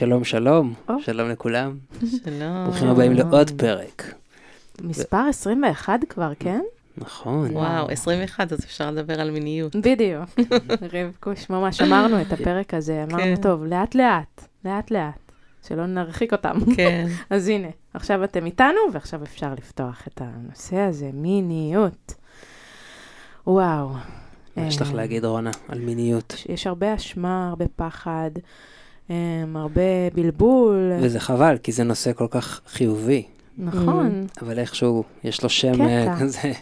[0.00, 0.94] שלום, שלום, או.
[1.00, 1.78] שלום לכולם.
[2.24, 2.64] שלום.
[2.64, 4.14] ברוכים הבאים לעוד פרק.
[4.82, 6.60] מספר 21 כבר, כן?
[6.98, 7.50] נכון.
[7.50, 9.76] וואו, 21, אז אפשר לדבר על מיניות.
[9.76, 10.24] בדיוק.
[10.92, 13.42] רבקוש, ממש אמרנו את הפרק הזה, אמרנו, כן.
[13.42, 15.32] טוב, לאט לאט, לאט לאט,
[15.68, 16.58] שלא נרחיק אותם.
[16.76, 17.06] כן.
[17.30, 22.14] אז הנה, עכשיו אתם איתנו, ועכשיו אפשר לפתוח את הנושא הזה, מיניות.
[23.46, 23.88] וואו.
[24.56, 26.34] מה יש לך אה, להגיד, רונה, על מיניות?
[26.48, 28.30] יש הרבה אשמה, הרבה פחד,
[29.54, 30.92] הרבה בלבול.
[31.00, 33.22] וזה חבל, כי זה נושא כל כך חיובי,
[33.58, 34.26] נכון.
[34.42, 35.84] אבל איכשהו יש לו שם קטע.
[35.84, 36.52] אה, כזה,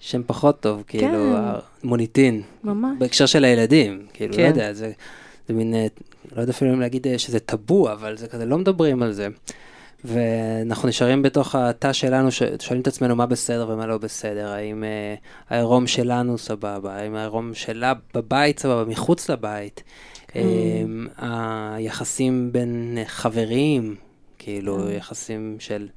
[0.00, 1.88] שם פחות טוב, כאילו, כן.
[1.88, 2.42] מוניטין.
[2.64, 2.96] ממש.
[2.98, 4.46] בהקשר של הילדים, כאילו, לא כן.
[4.46, 4.92] יודע, זה
[5.48, 5.86] זה מין, אה,
[6.36, 9.28] לא יודע אפילו אם להגיד אה, שזה טאבו, אבל זה כזה, לא מדברים על זה.
[10.04, 15.14] ואנחנו נשארים בתוך התא שלנו, שואלים את עצמנו מה בסדר ומה לא בסדר, האם אה,
[15.50, 19.82] העירום שלנו סבבה, האם העירום שלה בבית סבבה, מחוץ לבית,
[20.36, 23.96] אה, היחסים בין חברים,
[24.38, 24.92] כאילו, כן.
[24.96, 25.88] יחסים של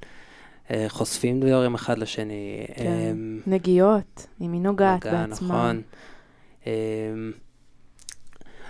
[0.70, 2.66] אה, חושפים דברים אחד לשני.
[2.76, 2.86] כן.
[2.86, 3.12] אה,
[3.46, 5.48] נגיעות, אם היא נוגעת מגע, בעצמה.
[5.48, 5.82] נכון.
[6.66, 6.72] אמ,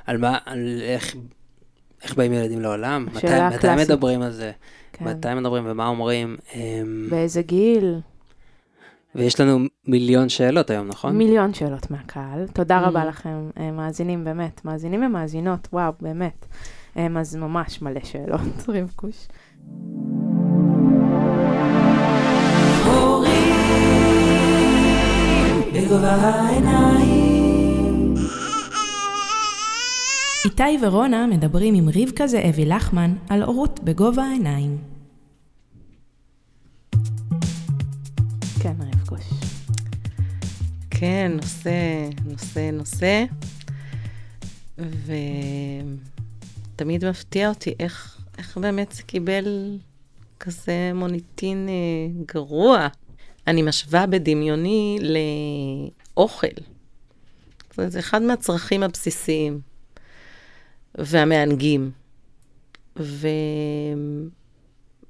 [0.07, 1.17] על מה, על איך,
[2.03, 3.07] איך באים ילדים לעולם?
[3.07, 3.91] מתי, השאלה מתי הקלאסית.
[3.91, 4.53] מדברים על זה?
[4.93, 5.05] כן.
[5.05, 6.37] מתי מדברים ומה אומרים?
[6.55, 8.01] אמ, באיזה גיל?
[9.15, 11.17] ויש לנו מיליון שאלות היום, נכון?
[11.17, 12.47] מיליון שאלות מהקהל.
[12.53, 13.07] תודה רבה Mm.
[13.07, 14.65] לכם, אה, מאזינים, באמת.
[14.65, 16.47] מאזינים ומאזינות, וואו, באמת.
[16.97, 19.27] אה, אז ממש מלא שאלות, רבקוש.
[30.45, 34.98] איתי ורונה מדברים עם רבקה זאבי לחמן על הורות בגובה העיניים.
[39.11, 39.27] רבקוש.
[40.91, 43.25] כן, נושא, נושא, נושא.
[46.75, 49.79] ותמיד מפתיע אותי איך, איך באמת זה קיבל
[50.41, 51.75] כזה מוניטין אה,
[52.27, 52.89] גרוע.
[53.47, 54.99] אני משווה בדמיוני
[56.17, 56.47] לאוכל.
[57.79, 59.61] אומרת, זה אחד מהצרכים הבסיסיים
[60.95, 61.91] והמענגים.
[62.99, 63.29] ו...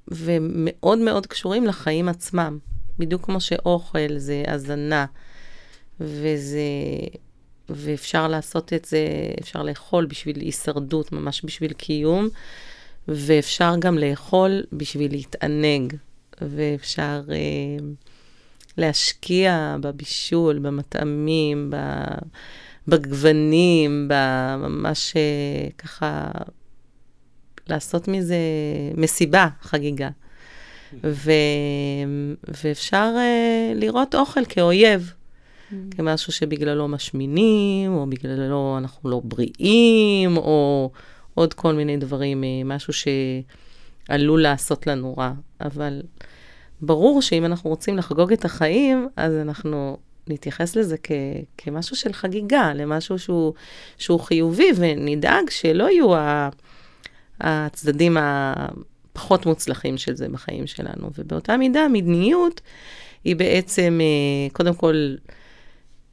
[0.07, 2.59] ומאוד מאוד קשורים לחיים עצמם.
[2.99, 5.05] בדיוק כמו שאוכל זה הזנה,
[5.99, 6.59] וזה...
[7.69, 9.07] ואפשר לעשות את זה,
[9.41, 12.29] אפשר לאכול בשביל הישרדות, ממש בשביל קיום,
[13.07, 15.93] ואפשר גם לאכול בשביל להתענג,
[16.41, 17.85] ואפשר אה,
[18.77, 21.71] להשקיע בבישול, במטעמים,
[22.87, 26.31] בגוונים, בממש אה, ככה
[27.67, 28.37] לעשות מזה
[28.97, 30.09] מסיבה, חגיגה.
[31.03, 31.31] ו...
[32.63, 35.13] ואפשר uh, לראות אוכל כאויב,
[35.91, 40.91] כמשהו שבגללו משמינים, או בגללו אנחנו לא בריאים, או
[41.33, 45.31] עוד כל מיני דברים, אה, משהו שעלול לעשות לנו רע.
[45.61, 46.01] אבל
[46.81, 51.11] ברור שאם אנחנו רוצים לחגוג את החיים, אז אנחנו נתייחס לזה כ-
[51.57, 53.53] כמשהו של חגיגה, למשהו שהוא,
[53.97, 56.49] שהוא חיובי, ונדאג שלא יהיו ה-
[57.41, 58.17] הצדדים
[59.11, 61.09] הפחות מוצלחים של זה בחיים שלנו.
[61.17, 62.61] ובאותה מידה, המדיניות
[63.23, 65.15] היא בעצם, אה, קודם כל,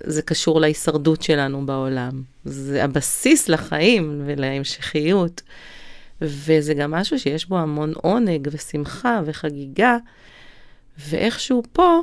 [0.03, 2.23] זה קשור להישרדות שלנו בעולם.
[2.45, 5.43] זה הבסיס לחיים ולהמשכיות.
[6.21, 9.97] וזה גם משהו שיש בו המון עונג ושמחה וחגיגה,
[10.99, 12.01] ואיכשהו פה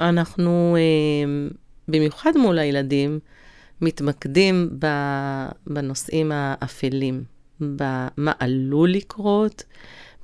[0.00, 1.50] אנחנו, אה,
[1.88, 3.18] במיוחד מול הילדים,
[3.80, 4.78] מתמקדים
[5.66, 7.24] בנושאים האפלים,
[7.76, 9.62] במה עלול לקרות,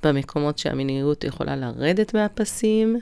[0.03, 2.99] במקומות שהמיניות יכולה לרדת מהפסים,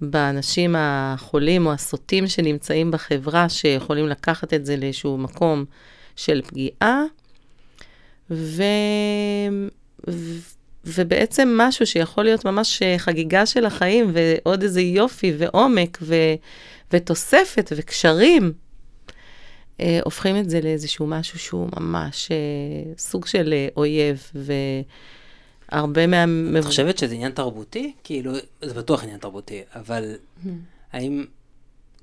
[0.00, 5.64] באנשים החולים או הסוטים שנמצאים בחברה שיכולים לקחת את זה לאיזשהו מקום
[6.16, 7.02] של פגיעה,
[8.30, 8.62] ו...
[10.10, 10.38] ו...
[10.86, 16.14] ובעצם משהו שיכול להיות ממש חגיגה של החיים ועוד איזה יופי ועומק ו...
[16.92, 18.52] ותוספת וקשרים,
[19.80, 22.36] אה, הופכים את זה לאיזשהו משהו שהוא ממש אה,
[22.98, 24.30] סוג של אה, אויב,
[25.72, 26.24] והרבה מה...
[26.58, 27.92] את חושבת שזה עניין תרבותי?
[28.04, 28.32] כאילו,
[28.62, 30.14] זה בטוח עניין תרבותי, אבל
[30.92, 31.24] האם,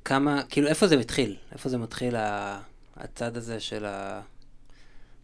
[0.05, 1.35] כמה, כאילו, איפה זה מתחיל?
[1.51, 2.59] איפה זה מתחיל ה-
[2.97, 4.21] הצד הזה של ה...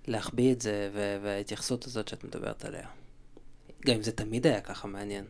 [0.07, 2.87] להחביא את זה, ו- וההתייחסות הזאת שאת מדברת עליה?
[3.85, 5.25] גם אם זה תמיד היה ככה מעניין.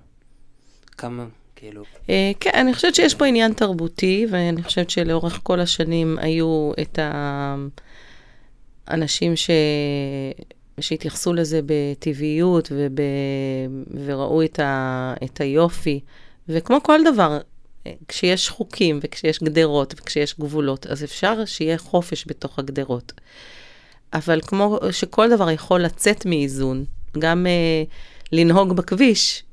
[0.97, 1.25] כמה,
[1.59, 6.71] כאילו, אה, כן, אני חושבת שיש פה עניין תרבותי, ואני חושבת שלאורך כל השנים היו
[6.81, 6.99] את
[8.87, 9.49] האנשים ש...
[10.79, 12.99] שהתייחסו לזה בטבעיות וב...
[14.05, 15.13] וראו את, ה...
[15.23, 15.99] את היופי.
[16.49, 17.39] וכמו כל דבר,
[17.87, 23.13] אה, כשיש חוקים וכשיש גדרות וכשיש גבולות, אז אפשר שיהיה חופש בתוך הגדרות.
[24.13, 26.85] אבל כמו שכל דבר יכול לצאת מאיזון,
[27.19, 27.83] גם אה,
[28.31, 29.43] לנהוג בכביש,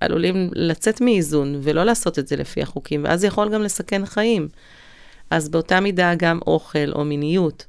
[0.00, 4.48] עלולים לצאת מאיזון ולא לעשות את זה לפי החוקים, ואז זה יכול גם לסכן חיים.
[5.30, 7.66] אז באותה מידה גם אוכל או מיניות.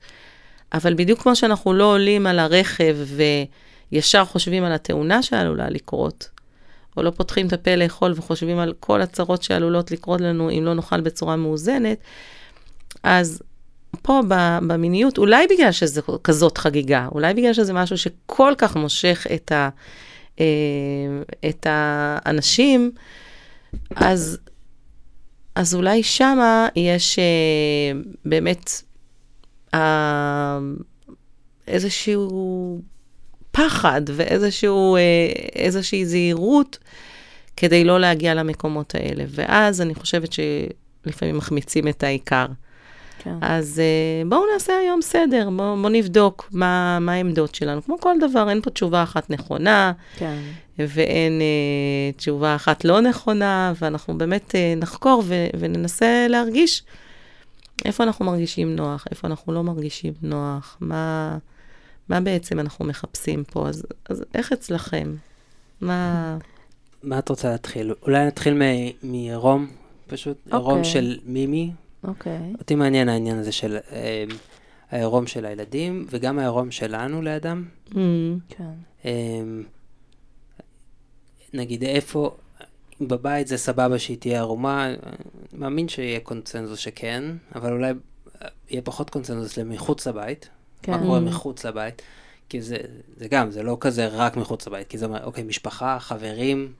[0.73, 2.97] אבל בדיוק כמו שאנחנו לא עולים על הרכב
[3.91, 6.29] וישר חושבים על התאונה שעלולה לקרות,
[6.97, 10.73] או לא פותחים את הפה לאכול וחושבים על כל הצרות שעלולות לקרות לנו אם לא
[10.73, 11.97] נאכל בצורה מאוזנת,
[13.03, 13.41] אז
[14.01, 14.21] פה
[14.67, 19.69] במיניות, אולי בגלל שזה כזאת חגיגה, אולי בגלל שזה משהו שכל כך מושך את, ה,
[21.49, 22.91] את האנשים,
[23.95, 24.37] אז,
[25.55, 28.81] אז אולי שמה יש אה, באמת
[29.73, 30.59] אה,
[31.67, 32.81] איזשהו
[33.51, 36.77] פחד ואיזושהי זהירות
[37.57, 39.23] כדי לא להגיע למקומות האלה.
[39.27, 42.45] ואז אני חושבת שלפעמים מחמיצים את העיקר.
[43.19, 43.35] כן.
[43.41, 47.83] אז uh, בואו נעשה היום סדר, בואו בוא נבדוק מה, מה העמדות שלנו.
[47.83, 50.37] כמו כל דבר, אין פה תשובה אחת נכונה, כן.
[50.79, 56.83] ואין uh, תשובה אחת לא נכונה, ואנחנו באמת uh, נחקור ו- וננסה להרגיש
[57.85, 61.37] איפה אנחנו מרגישים נוח, איפה אנחנו לא מרגישים נוח, מה,
[62.09, 63.67] מה בעצם אנחנו מחפשים פה.
[63.67, 65.15] אז, אז איך אצלכם?
[65.81, 66.37] מה...
[67.03, 67.93] מה את רוצה להתחיל?
[68.01, 68.61] אולי נתחיל
[69.03, 69.67] מרום,
[70.07, 70.55] פשוט, okay.
[70.55, 70.91] רום אוקיי.
[70.91, 71.71] של מימי,
[72.03, 72.37] אוקיי.
[72.37, 72.59] Okay.
[72.59, 74.23] אותי מעניין העניין הזה של אה,
[74.91, 77.65] העירום של הילדים, וגם העירום שלנו לידם.
[77.89, 77.95] Mm.
[78.49, 78.63] כן.
[79.05, 79.11] אה,
[81.53, 82.35] נגיד איפה,
[83.01, 84.87] בבית זה סבבה שהיא תהיה ערומה,
[85.53, 87.23] מאמין שיהיה קונצנזוס שכן,
[87.55, 87.93] אבל אולי
[88.69, 90.49] יהיה פחות קונצנזוס למחוץ לבית.
[90.81, 90.91] כן.
[90.91, 92.01] מה קורה מחוץ לבית?
[92.49, 92.77] כי זה,
[93.17, 96.73] זה גם, זה לא כזה רק מחוץ לבית, כי זה אומר, אוקיי, משפחה, חברים,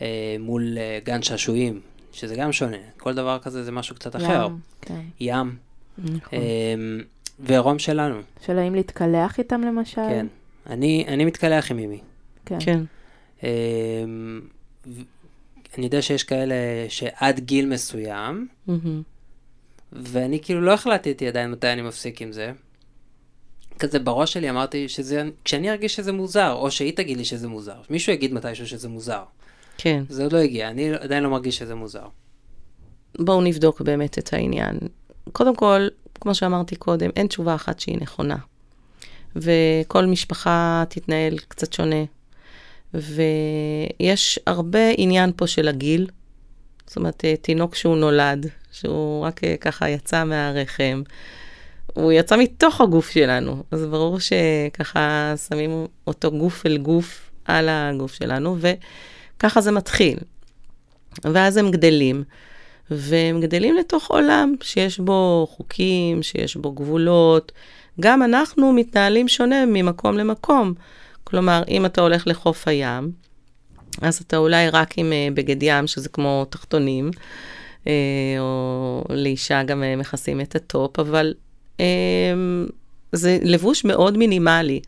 [0.00, 1.80] אה, מול אה, גן שעשועים,
[2.12, 2.76] שזה גם שונה.
[2.96, 4.46] כל דבר כזה זה משהו קצת אחר.
[4.46, 5.00] ים, כן.
[5.20, 5.56] ים.
[5.98, 6.38] נכון.
[6.38, 7.00] אמ,
[7.38, 8.20] ועירום שלנו.
[8.46, 10.02] של האם להתקלח איתם למשל?
[10.08, 10.26] כן.
[10.66, 12.00] אני, אני מתקלח עם מימי.
[12.44, 12.58] כן.
[12.60, 12.80] כן.
[13.42, 14.40] אמ,
[15.78, 16.54] אני יודע שיש כאלה
[16.88, 18.48] שעד גיל מסוים,
[19.92, 22.52] ואני כאילו לא החלטתי עדיין מתי אני מפסיק עם זה.
[23.78, 27.80] כזה בראש שלי אמרתי שזה, כשאני ארגיש שזה מוזר, או שהיא תגיד לי שזה מוזר,
[27.90, 29.22] מישהו יגיד מתישהו שזה מוזר.
[29.82, 30.04] כן.
[30.08, 32.06] זה עוד לא הגיע, אני עדיין לא מרגיש שזה מוזר.
[33.18, 34.78] בואו נבדוק באמת את העניין.
[35.32, 35.88] קודם כל,
[36.20, 38.36] כמו שאמרתי קודם, אין תשובה אחת שהיא נכונה.
[39.36, 42.04] וכל משפחה תתנהל קצת שונה.
[42.94, 46.06] ויש הרבה עניין פה של הגיל.
[46.86, 51.02] זאת אומרת, אה, תינוק שהוא נולד, שהוא רק אה, ככה יצא מהרחם,
[51.94, 58.12] הוא יצא מתוך הגוף שלנו, אז ברור שככה שמים אותו גוף אל גוף על הגוף
[58.12, 58.72] שלנו, ו...
[59.40, 60.18] ככה זה מתחיל.
[61.24, 62.24] ואז הם גדלים,
[62.90, 67.52] והם גדלים לתוך עולם שיש בו חוקים, שיש בו גבולות.
[68.00, 70.74] גם אנחנו מתנהלים שונה ממקום למקום.
[71.24, 73.12] כלומר, אם אתה הולך לחוף הים,
[74.02, 77.10] אז אתה אולי רק עם uh, בגד ים, שזה כמו תחתונים,
[77.84, 77.88] uh,
[78.38, 81.34] או לאישה גם uh, מכסים את ה top, אבל
[83.12, 84.80] זה לבוש מאוד מינימלי.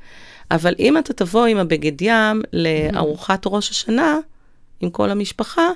[0.50, 4.18] אבל אם אתה תבוא עם הבגד ים לארוחת ראש השנה,
[4.82, 5.68] עם כל המשפחה,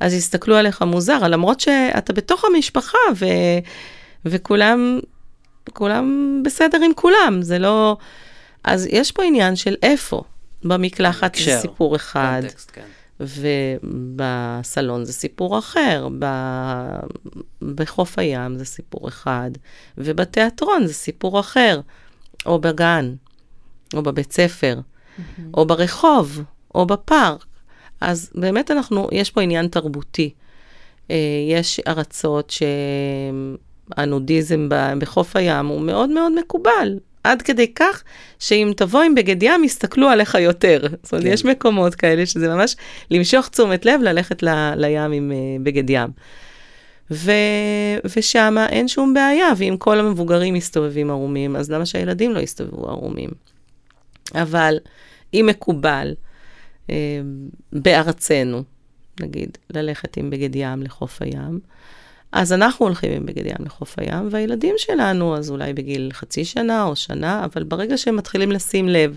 [0.00, 3.26] אז יסתכלו עליך מוזר, למרות שאתה בתוך המשפחה ו...
[4.24, 5.00] וכולם
[5.72, 7.96] כולם בסדר עם כולם, זה לא...
[8.64, 10.22] אז יש פה עניין של איפה.
[10.64, 12.86] במקלחת זה סיפור אחד, קונטקסט, כן.
[13.20, 16.26] ובסלון זה סיפור אחר, ב...
[17.62, 19.50] בחוף הים זה סיפור אחד,
[19.98, 21.80] ובתיאטרון זה סיפור אחר,
[22.46, 23.14] או בגן,
[23.94, 25.42] או בבית ספר, mm-hmm.
[25.54, 26.42] או ברחוב,
[26.74, 27.44] או בפארק.
[28.00, 30.30] אז באמת אנחנו, יש פה עניין תרבותי.
[31.10, 31.16] אה,
[31.50, 32.52] יש ארצות
[33.96, 36.98] שהנודיזם בחוף הים הוא מאוד מאוד מקובל.
[37.24, 38.02] עד כדי כך
[38.38, 40.80] שאם תבוא עם בגד ים, יסתכלו עליך יותר.
[41.02, 41.32] זאת אומרת, כן.
[41.32, 42.76] יש מקומות כאלה שזה ממש
[43.10, 46.10] למשוך תשומת לב, ללכת ל, לים עם uh, בגד ים.
[47.10, 47.32] ו...
[48.16, 53.30] ושם אין שום בעיה, ואם כל המבוגרים מסתובבים ערומים, אז למה שהילדים לא יסתובבו ערומים?
[54.34, 54.78] אבל
[55.34, 56.25] אם מקובל, אה,
[57.72, 58.62] בארצנו,
[59.20, 61.60] נגיד, ללכת עם בגד ים לחוף הים.
[62.32, 66.84] אז אנחנו הולכים עם בגד ים לחוף הים, והילדים שלנו, אז אולי בגיל חצי שנה
[66.84, 69.16] או שנה, אבל ברגע שהם מתחילים לשים לב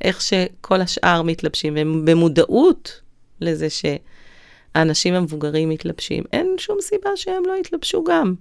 [0.00, 3.00] איך שכל השאר מתלבשים, והם במודעות
[3.40, 8.34] לזה שהאנשים המבוגרים מתלבשים, אין שום סיבה שהם לא יתלבשו גם.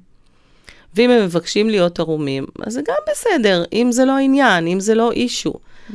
[0.95, 4.95] ואם הם מבקשים להיות ערומים, אז זה גם בסדר, אם זה לא עניין, אם זה
[4.95, 5.53] לא אישו.
[5.53, 5.93] Mm-hmm.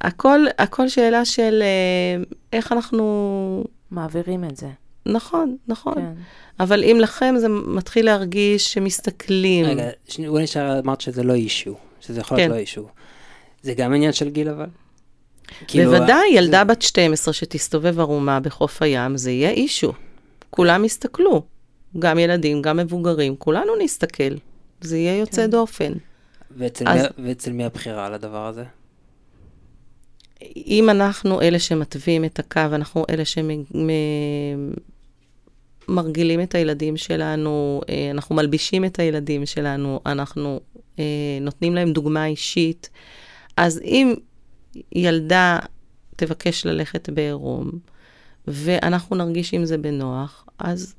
[0.00, 3.64] הכל, הכל שאלה של אה, איך אנחנו...
[3.90, 4.66] מעבירים את זה.
[5.06, 5.94] נכון, נכון.
[5.94, 6.12] כן.
[6.60, 9.64] אבל אם לכם זה מתחיל להרגיש שמסתכלים...
[9.66, 9.88] רגע,
[10.28, 12.54] אולי נשאר, אמרת שזה לא אישו, שזה יכול להיות כן.
[12.54, 12.88] לא אישו.
[13.62, 14.66] זה גם עניין של גיל אבל?
[15.66, 19.92] כאילו, בוודאי, זה- ילדה בת 12 שתסתובב ערומה בחוף הים, זה יהיה אישו.
[20.50, 21.42] כולם יסתכלו.
[21.98, 24.34] גם ילדים, גם מבוגרים, כולנו נסתכל.
[24.80, 25.50] זה יהיה יוצא כן.
[25.50, 25.92] דופן.
[26.56, 28.64] ואצל אז- מי- ואצל מי הבחירה על הדבר הזה?
[30.56, 33.22] אם אנחנו אלה שמתווים את הקו, אנחנו אלה
[35.88, 40.60] שמרגילים את הילדים שלנו, אה, אנחנו מלבישים את הילדים שלנו, אנחנו
[40.98, 41.04] אה,
[41.40, 42.90] נותנים להם דוגמה אישית,
[43.56, 44.14] אז אם
[44.92, 45.58] ילדה
[46.16, 47.70] תבקש ללכת בעירום,
[48.48, 50.94] ואנחנו נרגיש עם זה בנוח, אז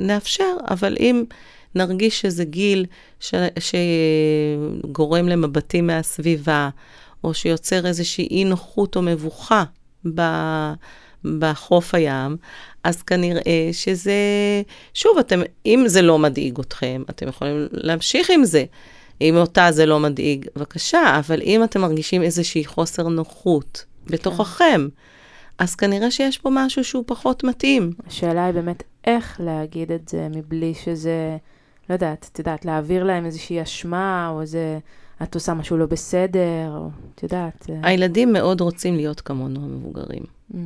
[0.00, 1.24] נאפשר, אבל אם
[1.74, 2.86] נרגיש שזה גיל
[3.20, 3.34] ש...
[3.58, 6.68] שגורם למבטים מהסביבה,
[7.24, 9.64] או שיוצר איזושהי אי נוחות או מבוכה
[10.14, 10.20] ב...
[11.24, 12.36] בחוף הים,
[12.84, 14.12] אז כנראה שזה,
[14.94, 18.64] שוב, אתם, אם זה לא מדאיג אתכם, אתם יכולים להמשיך עם זה.
[19.20, 24.88] אם אותה זה לא מדאיג, בבקשה, אבל אם אתם מרגישים איזושהי חוסר נוחות בתוככם,
[25.58, 27.92] אז כנראה שיש פה משהו שהוא פחות מתאים.
[28.06, 31.36] השאלה היא באמת איך להגיד את זה מבלי שזה,
[31.88, 34.78] לא יודעת, את יודעת, להעביר להם איזושהי אשמה, או איזה,
[35.22, 37.66] את עושה משהו לא בסדר, או, את יודעת.
[37.82, 40.22] הילדים מאוד רוצים להיות כמונו המבוגרים.
[40.52, 40.56] Mm,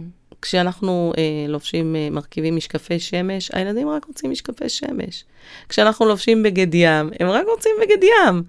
[0.43, 5.25] כשאנחנו אה, לובשים, אה, מרכיבים משקפי שמש, הילדים רק רוצים משקפי שמש.
[5.69, 8.43] כשאנחנו לובשים בגד ים, הם רק רוצים בגד ים.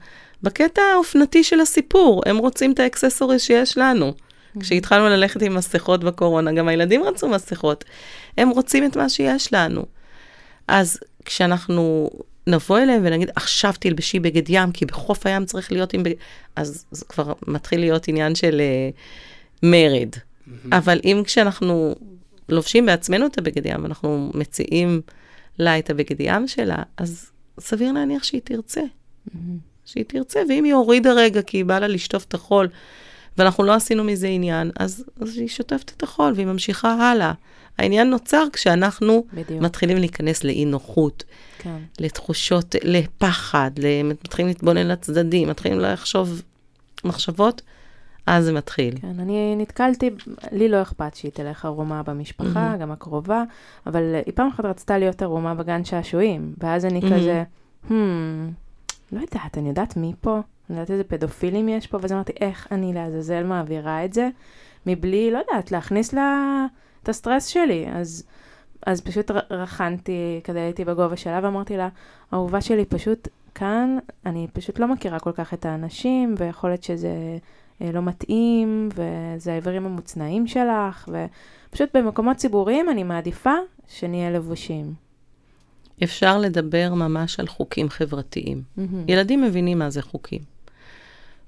[0.43, 4.13] בקטע האופנתי של הסיפור, הם רוצים את האקססוריז שיש לנו.
[4.59, 7.83] כשהתחלנו ללכת עם מסכות בקורונה, גם הילדים רצו מסכות.
[8.37, 9.85] הם רוצים את מה שיש לנו.
[10.67, 12.09] אז כשאנחנו
[12.47, 16.15] נבוא אליהם ונגיד, עכשיו תלבשי בגד ים, כי בחוף הים צריך להיות עם בגד...
[16.55, 18.95] אז זה כבר מתחיל להיות עניין של uh,
[19.63, 20.09] מרד.
[20.71, 21.95] אבל אם כשאנחנו
[22.49, 25.01] לובשים בעצמנו את הבגד ים, ואנחנו מציעים
[25.59, 28.81] לה את הבגד ים שלה, אז סביר להניח שהיא תרצה.
[29.85, 32.67] שהיא תרצה, ואם היא הורידה רגע כי היא באה לה לשטוף את החול,
[33.37, 37.31] ואנחנו לא עשינו מזה עניין, אז, אז היא שוטפת את החול והיא ממשיכה הלאה.
[37.77, 41.23] העניין נוצר כשאנחנו בדיוק, מתחילים להיכנס לאי נוחות,
[41.57, 41.77] כן.
[41.99, 43.71] לתחושות, לפחד,
[44.03, 46.41] מתחילים להתבונן לצדדים, מתחילים לחשוב
[47.05, 47.61] מחשבות,
[48.27, 48.95] אז זה מתחיל.
[49.01, 50.09] כן, אני נתקלתי,
[50.51, 53.43] לי לא אכפת שהיא תלך ערומה במשפחה, גם הקרובה,
[53.87, 57.05] אבל היא פעם אחת רצתה להיות ערומה בגן שעשועים, ואז אני Mhm.
[57.05, 57.43] כזה,
[57.89, 57.91] hmm,
[59.11, 60.39] לא יודעת, אני יודעת מי פה,
[60.69, 64.29] אני יודעת איזה פדופילים יש פה, ואז אמרתי, איך אני לעזאזל מעבירה את זה,
[64.85, 66.65] מבלי, לא יודעת, להכניס לה
[67.03, 67.85] את הסטרס שלי.
[67.93, 68.23] אז,
[68.85, 71.89] אז פשוט רחנתי, כזה הייתי בגובה שלה, ואמרתי לה,
[72.33, 77.37] אהובה שלי פשוט כאן, אני פשוט לא מכירה כל כך את האנשים, ויכול להיות שזה...
[77.81, 81.09] אה, לא מתאים, וזה האיברים המוצנעים שלך,
[81.69, 83.53] ופשוט במקומות ציבוריים אני מעדיפה
[83.87, 84.93] שנהיה לבושים.
[86.03, 88.61] אפשר לדבר ממש על חוקים חברתיים.
[88.77, 89.05] מהמם.
[89.07, 90.54] ילדים מבינים מה זה חוקים.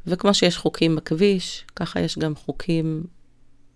[0.07, 3.03] וכמו שיש חוקים בכביש, ככה יש גם חוקים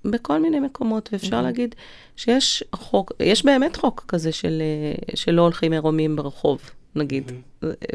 [0.06, 1.44] בכל מיני מקומות, ואפשר Mhm.
[1.44, 1.76] להגיד
[2.16, 6.62] שיש חוק, יש באמת חוק כזה של, אה, שלא הולכים עירומים ברחוב,
[6.96, 7.32] נגיד.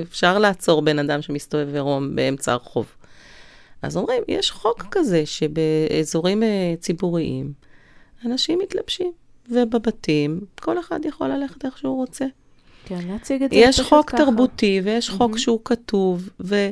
[0.03, 2.87] אפשר לעצור בן אדם שמסתובב עירום באמצע הרחוב.
[3.83, 7.53] אז אומרים, יש חוק כזה שבאזורים אה, ציבוריים
[8.25, 9.13] אנשים מתלבשים,
[9.51, 12.25] ובבתים כל אחד יכול ללכת איך שהוא רוצה.
[12.85, 14.17] כן, להציג את זה יש חוק ככה.
[14.17, 15.39] תרבותי ויש חוק מהמם.
[15.39, 16.71] שהוא כתוב, ו,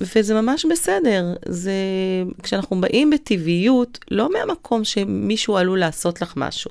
[0.00, 1.34] וזה ממש בסדר.
[1.48, 1.72] זה,
[2.42, 6.70] כשאנחנו באים בטבעיות, לא מהמקום שמישהו עלול לעשות לך משהו.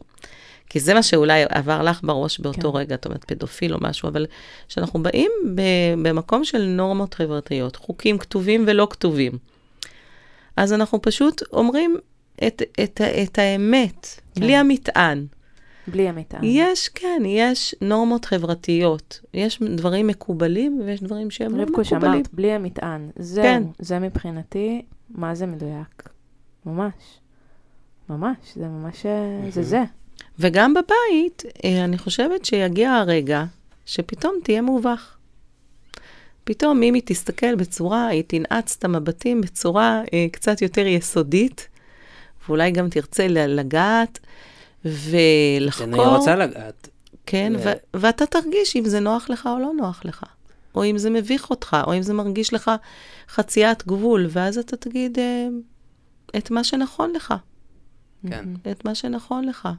[0.70, 2.78] כי זה מה שאולי עבר לך בראש באותו כן.
[2.78, 4.26] רגע, את אומרת פדופיל או משהו, אבל
[4.68, 5.62] כשאנחנו באים ב,
[6.04, 9.32] במקום של נורמות חברתיות, חוקים כתובים ולא כתובים,
[10.58, 11.98] אז אנחנו פשוט אומרים
[12.48, 14.42] את, את, את האמת, כן.
[14.42, 15.26] בלי המטען.
[15.88, 16.42] בלי המטען.
[16.44, 19.20] יש, כן, יש נורמות חברתיות.
[19.34, 21.86] יש דברים מקובלים ויש דברים שהם לא מקובלים.
[21.86, 23.10] שאמרת, בלי המטען.
[23.20, 23.64] זהו, כן.
[23.80, 26.10] זה מבחינתי, מה זה מדויק.
[26.66, 26.94] ממש.
[28.10, 29.84] ממש, זה ממש, אה, זה זה.
[30.40, 33.44] וגם בבית, אה, אני חושבת שיגיע הרגע
[33.86, 35.16] שפתאום תהיה מובך.
[36.44, 41.68] פתאום מימי תסתכל בצורה, היא תנעץ את המבטים בצורה אה, קצת יותר יסודית,
[42.48, 44.20] ואולי גם תרצה לגעת
[44.86, 45.86] ולחקור.
[45.86, 46.90] אני רוצה לגעת.
[47.26, 50.24] כן, ו- ו- ואתה תרגיש אם זה נוח לך או לא נוח לך,
[50.76, 52.72] או אם זה מביך אותך, או אם זה מרגיש לך
[53.30, 55.48] חציית גבול, ואז אתה תגיד אה,
[56.38, 57.34] את מה שנכון לך,
[58.28, 58.46] כן.
[58.72, 59.70] את מה שנכון לך.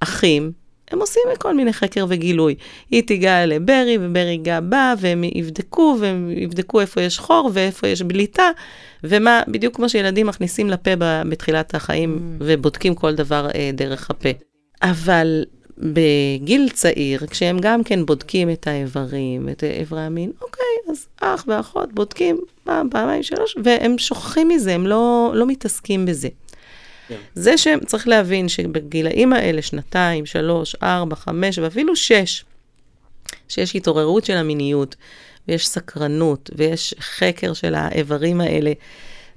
[0.00, 0.52] אחים,
[0.90, 2.54] הם עושים כל מיני חקר וגילוי.
[2.90, 8.02] היא תיגע לברי, וברי ייגע בה, והם יבדקו, והם יבדקו איפה יש חור ואיפה יש
[8.02, 8.50] בליטה,
[9.04, 10.90] ומה, בדיוק כמו שילדים מכניסים לפה
[11.28, 12.42] בתחילת החיים, Mm.
[12.46, 14.28] ובודקים כל דבר אה, דרך הפה.
[14.82, 15.44] אבל
[15.78, 21.92] בגיל צעיר, כשהם גם כן בודקים את האיברים, את איברי המין, אוקיי, אז אח ואחות
[21.92, 26.28] בודקים פעם, פעמיים, שלוש, והם שוכחים מזה, הם לא, לא מתעסקים בזה.
[27.08, 27.16] כן.
[27.34, 32.44] זה שצריך להבין שבגילאים האלה, שנתיים, שלוש, ארבע, חמש ואפילו שש,
[33.48, 34.96] שיש התעוררות של המיניות,
[35.48, 38.72] ויש סקרנות, ויש חקר של האיברים האלה,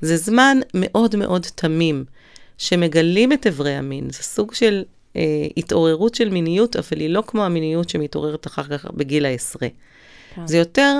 [0.01, 2.05] זה זמן מאוד מאוד תמים,
[2.57, 4.09] שמגלים את איברי המין.
[4.09, 4.83] זה סוג של
[5.15, 5.21] אה,
[5.57, 9.67] התעוררות של מיניות, אבל היא לא כמו המיניות שמתעוררת אחר כך בגיל העשרה.
[10.35, 10.47] כן.
[10.47, 10.99] זה יותר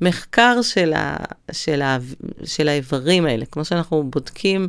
[0.00, 1.16] מחקר של, ה,
[1.52, 1.98] של, ה,
[2.44, 4.68] של האיברים האלה, כמו שאנחנו בודקים,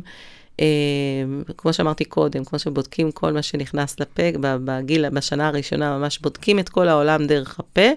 [1.56, 6.68] כמו שאמרתי קודם, כמו שבודקים כל מה שנכנס לפה, בגיל, בשנה הראשונה ממש בודקים את
[6.68, 7.88] כל העולם דרך הפה,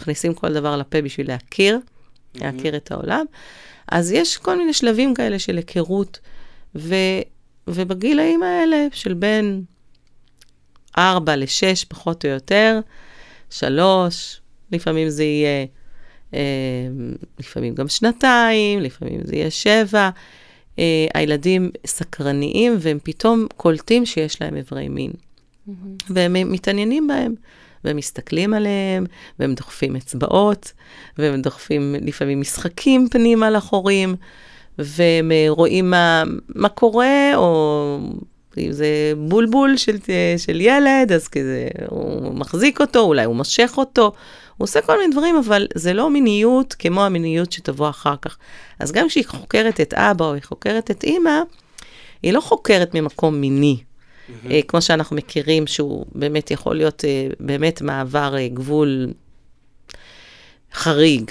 [0.00, 1.78] מכניסים כל דבר לפה בשביל להכיר,
[2.34, 3.24] להכיר את העולם.
[3.88, 6.18] אז יש כל מיני שלבים כאלה של היכרות,
[6.74, 6.94] ו,
[7.68, 9.62] ובגילאים האלה של בין
[10.98, 12.80] 4 ל-6, פחות או יותר,
[13.50, 14.40] 3,
[14.72, 15.66] לפעמים זה יהיה,
[16.34, 16.38] אה,
[17.38, 20.10] לפעמים גם שנתיים, לפעמים זה יהיה 7.
[20.78, 25.10] אה, הילדים סקרניים, והם פתאום קולטים שיש להם איברי מין.
[26.10, 27.34] והם מתעניינים בהם,
[27.84, 29.06] והם מסתכלים עליהם,
[29.38, 30.72] והם דוחפים אצבעות,
[31.18, 34.16] והם דוחפים לפעמים משחקים פנימה לחורים,
[34.78, 37.98] והם אה, רואים מה, מה קורה, או
[38.58, 39.96] אם זה בולבול של,
[40.36, 44.12] של ילד, אז כזה, הוא מחזיק אותו, אולי הוא מושך אותו,
[44.56, 48.38] הוא עושה כל מיני דברים, אבל זה לא מיניות כמו המיניות שתבוא אחר כך.
[48.78, 51.40] אז גם כשהיא חוקרת את אבא או היא חוקרת את אימא,
[52.22, 53.76] היא לא חוקרת ממקום מיני.
[54.50, 59.12] אה, כמו שאנחנו מכירים, שהוא באמת יכול להיות אה, באמת מעבר אה, גבול
[60.72, 61.30] חריג.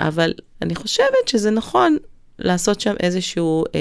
[0.00, 1.96] אבל אני חושבת שזה נכון
[2.38, 3.80] לעשות שם איזשהו אה,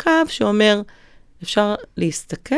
[0.00, 0.82] קו שאומר,
[1.42, 2.54] אפשר להסתכל,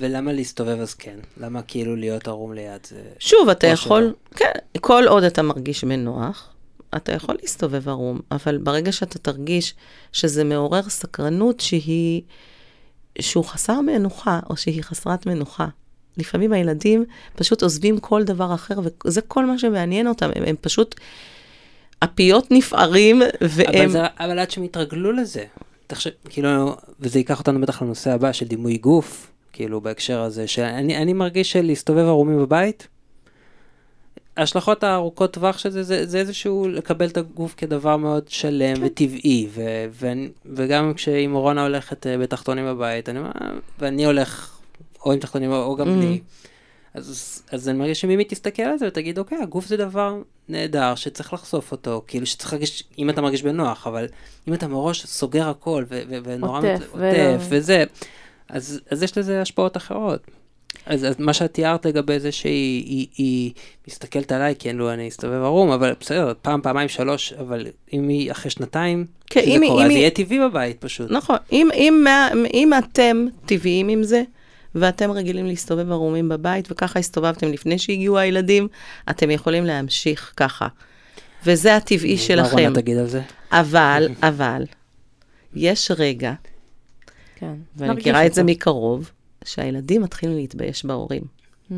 [0.00, 1.18] ולמה להסתובב אז כן?
[1.36, 3.02] למה כאילו להיות ערום ליד זה...
[3.18, 4.38] שוב, אתה יכול, שלא.
[4.38, 6.48] כן, כל עוד אתה מרגיש בנוח,
[6.96, 9.74] אתה יכול להסתובב ערום, אבל ברגע שאתה תרגיש
[10.12, 12.22] שזה מעורר סקרנות שהיא,
[13.18, 15.66] שהוא חסר מנוחה, או שהיא חסרת מנוחה.
[16.16, 17.04] לפעמים הילדים
[17.36, 20.94] פשוט עוזבים כל דבר אחר, וזה כל מה שמעניין אותם, הם, הם פשוט,
[22.02, 23.74] הפיות נפערים, והם...
[23.74, 25.44] אבל, זה, אבל עד שהם יתרגלו לזה.
[25.86, 30.96] תחשב, כאילו, וזה ייקח אותנו בטח לנושא הבא של דימוי גוף, כאילו בהקשר הזה, שאני
[30.96, 32.88] אני מרגיש שלהסתובב ערומים בבית,
[34.36, 38.82] ההשלכות הארוכות טווח של זה, זה, זה איזשהו לקבל את הגוף כדבר מאוד שלם כן.
[38.84, 43.30] וטבעי, ו, ואני, וגם כשאם רונה הולכת אה, בתחתונים בבית, אני אומר,
[43.78, 44.58] ואני הולך
[45.04, 45.96] או עם תחתונים או, גם.
[45.96, 46.20] בלי,
[46.94, 50.16] אז, אז אני מרגיש שמימי תסתכל על זה ותגיד, אוקיי, הגוף זה דבר
[50.48, 54.06] נהדר שצריך לחשוף אותו, כאילו שצריך להרגיש, אם אתה מרגיש בנוח, אבל
[54.48, 57.84] אם אתה מראש סוגר הכל ו- ו- ונורא עוטף, עוטף וזה,
[58.52, 60.20] אז, אז יש לזה השפעות אחרות.
[60.86, 63.52] אז, אז מה שאת תיארת לגבי זה שהיא היא, היא
[63.88, 68.50] מסתכלת עליי, כאילו אני אסתובב ערום, אבל בסדר, פעם, פעמיים, שלוש, אבל אם היא אחרי
[68.50, 71.10] שנתיים, כן, שזה אם קורה, אם אז היא- יהיה טבעי בבית פשוט.
[71.10, 74.22] נכון, אם, אם, מה- אם אתם טבעיים עם זה,
[74.74, 78.68] ואתם רגילים להסתובב ערומים בבית, וככה הסתובבתם לפני שהגיעו הילדים,
[79.10, 80.68] אתם יכולים להמשיך ככה.
[81.46, 82.58] וזה הטבעי מה שלכם.
[82.58, 83.20] רונה תגיד על זה?
[83.52, 84.62] אבל, אבל,
[85.54, 86.32] יש רגע,
[87.40, 87.54] כן.
[87.76, 88.42] ואני נרגיש מכירה את זה.
[88.42, 89.10] מקרוב,
[89.44, 91.22] שהילדים מתחילים להתבייש בהורים.
[91.22, 91.74] Mm.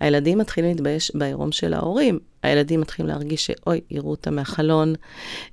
[0.00, 2.18] הילדים מתחילים להתבייש בעירום של ההורים.
[2.42, 4.94] הילדים מתחילים להרגיש שאוי, יראו אותם מהחלון.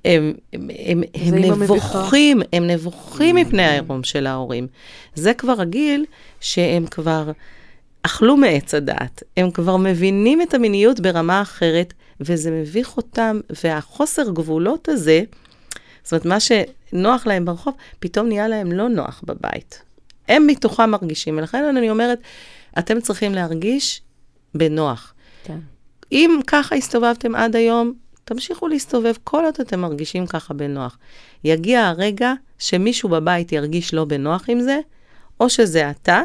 [0.04, 1.34] הם, הם, הם, הם.
[1.62, 4.66] נבוכים, הם נבוכים מפני העירום של ההורים.
[5.14, 6.04] זה כבר הגיל
[6.40, 7.30] שהם כבר
[8.02, 9.22] אכלו מעץ הדעת.
[9.36, 15.22] הם כבר מבינים את המיניות ברמה אחרת, וזה מביך אותם, והחוסר גבולות הזה,
[16.06, 19.82] זאת אומרת, מה שנוח להם ברחוב, פתאום נהיה להם לא נוח בבית.
[20.28, 22.18] הם מתוכם מרגישים, ולכן אני אומרת,
[22.78, 24.02] אתם צריכים להרגיש
[24.54, 25.14] בנוח.
[25.44, 25.58] כן.
[26.12, 27.92] אם ככה הסתובבתם עד היום,
[28.24, 30.98] תמשיכו להסתובב כל עוד אתם מרגישים ככה בנוח.
[31.44, 34.78] יגיע הרגע שמישהו בבית ירגיש לא בנוח עם זה,
[35.40, 36.22] או שזה אתה,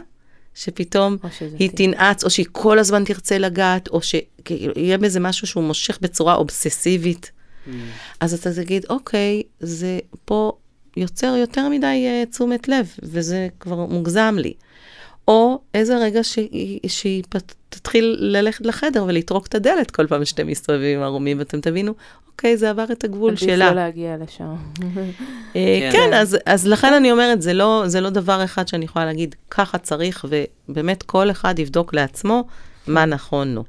[0.54, 1.18] שפתאום
[1.60, 1.70] היא.
[1.76, 7.32] תנעץ, או שהיא כל הזמן תרצה לגעת, או שיהיה בזה משהו שהוא מושך בצורה אובססיבית.
[8.20, 10.52] אז אתה תגיד, אוקיי, זה פה
[10.98, 14.54] יוצר יותר מדי uh, תשומת לב, וזה כבר מוגזם לי.
[15.28, 20.48] או איזה רגע שהיא, שהיא פת- תתחיל ללכת לחדר ולטרוק את הדלת כל פעם שאתם
[20.48, 21.94] מסתובבים ערומים, ואתם תבינו,
[22.32, 23.70] אוקיי, זה עבר את הגבול עדיף שלה.
[23.70, 24.56] לא להגיע לשם.
[25.56, 25.90] אה, כן.
[25.92, 29.36] כן, אז, אז לכן אני אומרת, זה לא, זה לא דבר אחד שאני יכולה להגיד,
[29.50, 30.26] ככה צריך,
[30.70, 32.44] ובאמת כל אחד יבדוק לעצמו
[32.88, 33.64] מה נכון לו.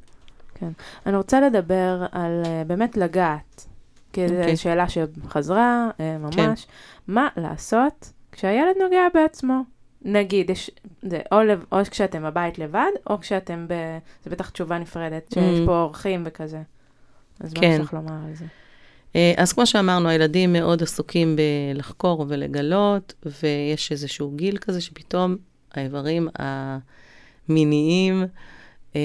[0.54, 0.70] כן.
[1.06, 3.66] אני רוצה לדבר על אה, באמת לגעת,
[4.12, 4.56] כי זו אוקיי.
[4.56, 6.66] שאלה שחזרה אה, ממש.
[7.08, 9.62] מה לעשות כשהילד נוגע בעצמו?
[10.04, 10.70] נגיד, יש,
[11.02, 13.74] זה או, לב, או כשאתם בבית לבד, או כשאתם ב...
[14.24, 15.66] זה בטח תשובה נפרדת, שיש Mm.
[15.66, 16.62] פה אורחים וכזה.
[17.40, 17.70] אז מה כן.
[17.74, 18.44] יש לך לומר על זה?
[19.16, 25.36] אה, אז כמו שאמרנו, הילדים מאוד עסוקים בלחקור ולגלות, ויש איזשהו גיל כזה שפתאום
[25.74, 26.28] האיברים
[27.48, 28.24] המיניים
[28.96, 29.00] אה,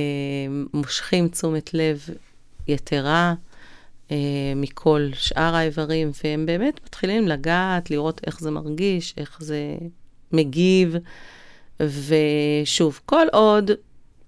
[0.73, 2.05] מושכים תשומת לב
[2.67, 3.33] יתרה
[4.55, 9.75] מכל שאר האיברים, והם באמת מתחילים לגעת, לראות איך זה מרגיש, איך זה
[10.31, 10.95] מגיב.
[11.79, 13.71] ושוב, כל עוד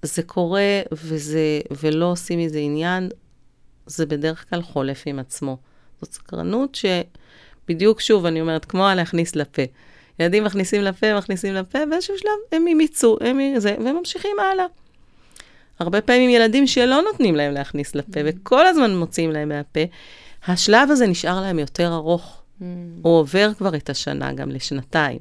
[0.01, 3.09] זה קורה וזה, ולא עושים מזה עניין,
[3.85, 5.57] זה בדרך כלל חולף עם עצמו.
[6.01, 9.61] זאת סקרנות שבדיוק, שוב, אני אומרת, כמו להכניס לפה.
[10.19, 14.65] ילדים מכניסים לפה, מכניסים לפה, באיזשהו שלב הם ימיצו, הם זה, והם ממשיכים הלאה.
[15.79, 19.79] הרבה פעמים ילדים שלא נותנים להם להכניס לפה, וכל הזמן מוציאים להם מהפה,
[20.47, 22.41] השלב הזה נשאר להם יותר ארוך.
[22.61, 22.63] Mm.
[23.01, 25.19] הוא עובר כבר את השנה, גם לשנתיים.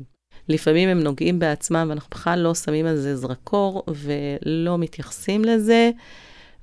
[0.48, 5.90] לפעמים הם נוגעים בעצמם, ואנחנו בכלל לא שמים על זה זרקור, ולא מתייחסים לזה,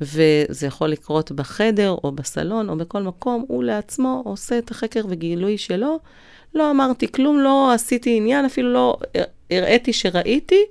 [0.02, 5.58] וזה יכול לקרות בחדר, או בסלון, או בכל מקום, הוא לעצמו עושה את החקר וגילוי
[5.58, 6.00] שלו.
[6.56, 8.98] לא אמרתי כלום, לא עשיתי עניין, אפילו לא
[9.52, 10.64] הראיתי שראיתי,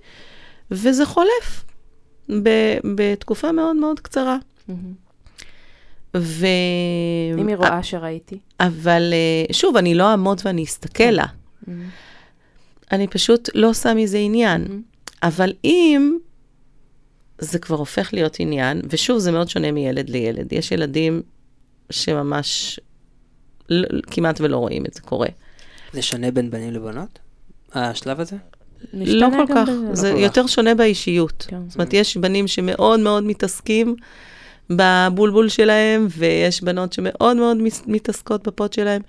[0.71, 1.65] וזה חולף
[2.29, 4.39] ב- בתקופה מאוד מאוד קצרה.
[4.69, 4.95] מהמם.
[6.17, 6.47] ו...
[7.39, 8.39] אם היא רואה שראיתי.
[8.61, 11.27] אבל אה, שוב, אני לא אעמוד ואני אסתכל לה.
[11.67, 11.89] מהמם.
[12.93, 14.63] אני פשוט לא עושה מזה עניין.
[14.63, 14.83] מהמם.
[15.23, 16.19] אבל אם
[17.39, 20.53] זה כבר הופך להיות עניין, ושוב, זה מאוד שונה מילד לילד.
[20.53, 21.23] יש ילדים
[21.91, 22.81] שממש
[24.03, 25.29] כמעט ולא רואים את זה קורה.
[25.93, 27.19] זה שונה בין בנים לבנות?
[27.73, 28.37] השלב הזה?
[28.93, 29.95] לא כל כך, בזה.
[29.95, 31.47] זה כל יותר שונה באישיות.
[31.49, 31.61] כן.
[31.69, 33.97] זאת אומרת, יש בנים שמאוד מאוד מתעסקים
[34.71, 39.03] בבולבול שלהם, ויש בנות שמאוד מאוד מתעסקות בפוד שלהם,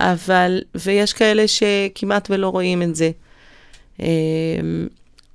[0.00, 3.10] אבל, ויש כאלה שכמעט ולא רואים את זה.
[4.00, 4.06] אמ,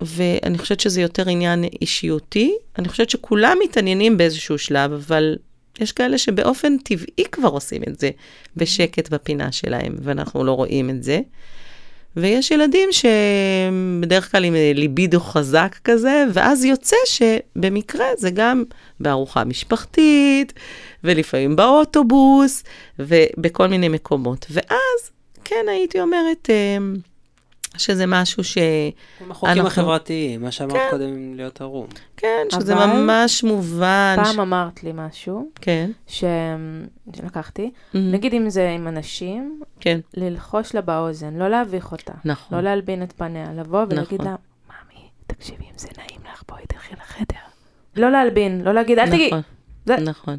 [0.02, 2.56] ואני חושבת שזה יותר עניין אישיותי.
[2.80, 5.36] אני חושבת שכולם מתעניינים באיזשהו שלב, אבל
[5.80, 8.10] יש כאלה שבאופן טבעי כבר עושים את זה
[8.58, 11.20] בשקט בפינה שלהם, ואנחנו לא רואים את זה.
[12.16, 18.64] ויש ילדים שבדרך כלל עם ליבידו חזק כזה, ואז יוצא שבמקרה זה גם
[19.00, 20.54] בארוחה משפחתית,
[21.04, 22.64] ולפעמים באוטובוס,
[23.00, 24.46] ובכל מיני מקומות.
[24.50, 25.12] ואז,
[25.44, 26.96] כן, הייתי אומרת אמ,
[27.78, 28.58] שזה משהו ש...
[29.22, 30.88] עם החוקים אנחנו- החברתיים, מה שאמרת כן.
[30.90, 31.88] קודם, להיות ערום.
[32.18, 34.16] כן, שזה אבל- ממש מובן.
[34.24, 34.28] ש...
[34.28, 36.24] פעם אמרת לי משהו, כן, ש...
[37.16, 42.58] שלקחתי, מהמם, נגיד אם זה עם אנשים, כן, ללחוש לה באוזן, לא להביך אותה, נכון.
[42.58, 44.26] לא להלבין את פניה, לבוא ולהגיד נכון.
[44.32, 44.36] לה,
[44.70, 47.40] ממי, תקשיבי, אם זה נעים לך, בואי תלכי לחדר.
[47.96, 49.28] לא להלבין, לא להגיד, אל תגידי.
[49.28, 49.42] נכון,
[49.86, 50.38] זה- נכון.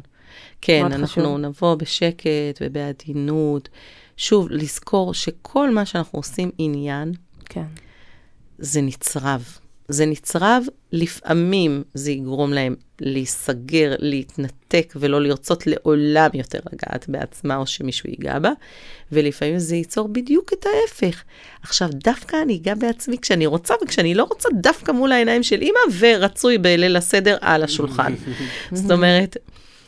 [0.61, 1.37] כן, אנחנו חשוב.
[1.37, 2.27] נבוא בשקט
[2.61, 3.69] ובעדינות.
[4.17, 7.11] שוב, לזכור שכל מה שאנחנו עושים עניין,
[7.49, 7.65] כן.
[8.57, 9.57] זה נצרב.
[9.87, 17.67] זה נצרב, לפעמים זה יגרום להם להיסגר, להתנתק ולא לרצות לעולם יותר לגעת בעצמה או
[17.67, 18.51] שמישהו ייגע בה,
[19.11, 21.23] ולפעמים זה ייצור בדיוק את ההפך.
[21.61, 25.79] עכשיו, דווקא אני אגע בעצמי כשאני רוצה, וכשאני לא רוצה, דווקא מול העיניים של אימא,
[25.99, 28.15] ורצוי בליל הסדר על השולחן.
[28.71, 29.37] זאת אומרת,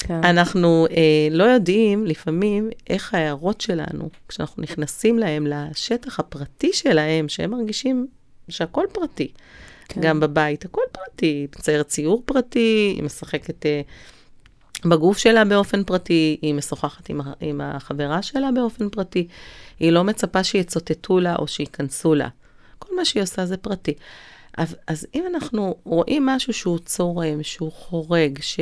[0.07, 0.23] כן.
[0.23, 7.51] אנחנו אה, לא יודעים לפעמים איך ההערות שלנו, כשאנחנו נכנסים להם לשטח הפרטי שלהם, שהם
[7.51, 8.07] מרגישים
[8.49, 9.31] שהכל פרטי.
[9.89, 10.01] כן.
[10.01, 13.81] גם בבית הכל פרטי, היא מציירת ציור פרטי, היא משחקת אה,
[14.85, 19.27] בגוף שלה באופן פרטי, היא משוחחת עם, עם החברה שלה באופן פרטי,
[19.79, 22.27] היא לא מצפה שיצוטטו לה או שייכנסו לה.
[22.79, 23.93] כל מה שהיא עושה זה פרטי.
[24.57, 28.59] אז, אז אם אנחנו רואים משהו שהוא צורם, שהוא חורג, ש,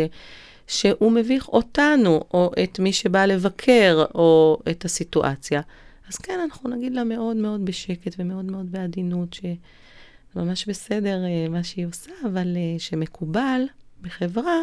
[0.68, 5.62] שהוא מביך אותנו, או את מי שבא לבקר, או את הסיטואציה,
[6.10, 9.42] אז כן, אנחנו נגיד לה מאוד מאוד בשקט ומאוד מאוד בעדינות, ש...
[10.36, 13.62] ממש בסדר אה, מה שהיא עושה, אבל אה, שמקובל
[14.02, 14.62] בחברה,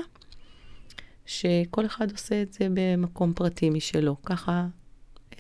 [1.27, 4.17] שכל אחד עושה את זה במקום פרטי משלו.
[4.23, 4.67] ככה,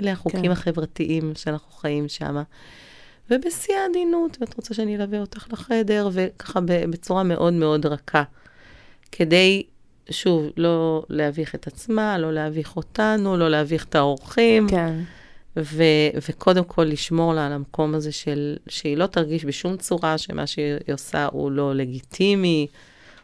[0.01, 0.51] אלה החוקים כן.
[0.51, 2.42] החברתיים שאנחנו חיים שם.
[3.31, 8.22] ובשיא העדינות, ואת רוצה שאני אלווה אותך לחדר, וככה בצורה מאוד מאוד רכה.
[9.12, 9.62] כדי,
[10.10, 14.68] שוב, לא להביך את עצמה, לא להביך אותנו, לא להביך את האורחים.
[14.68, 14.94] כן.
[15.56, 15.82] ו-
[16.28, 20.64] וקודם כל לשמור לה על המקום הזה של, שהיא לא תרגיש בשום צורה שמה שהיא
[20.92, 22.66] עושה הוא לא לגיטימי,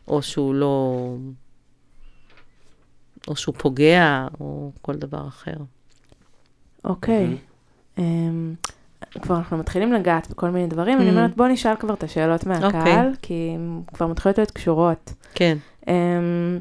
[0.08, 1.14] או שהוא לא...
[3.28, 5.54] או שהוא פוגע, או כל דבר אחר.
[6.84, 7.26] אוקיי.
[7.26, 7.36] מהמם.
[7.98, 8.54] אמ,
[9.22, 11.12] כבר אנחנו מתחילים לגעת בכל מיני דברים, אני Mm.
[11.12, 12.70] אומרת, בוא נשאל כבר את השאלות מהקהל,
[13.06, 13.12] אוקיי.
[13.22, 15.12] כי הן כבר מתחילות להיות קשורות.
[15.34, 15.58] כן.
[15.88, 16.58] אמ,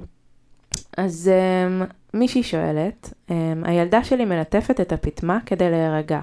[0.98, 6.20] אז אמ, מישהי שואלת, אמ, הילדה שלי מלטפת את הפטמה כדי להירגע.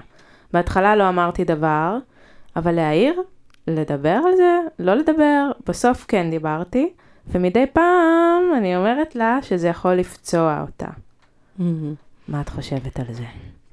[0.53, 1.97] בהתחלה לא אמרתי דבר,
[2.55, 3.21] אבל להעיר?
[3.67, 6.89] לדבר על זה, לא לדבר, בסוף כן דיברתי,
[7.27, 10.87] ומדי פעם אני אומרת לה שזה יכול לפצוע אותה.
[12.27, 13.23] מה את חושבת על זה?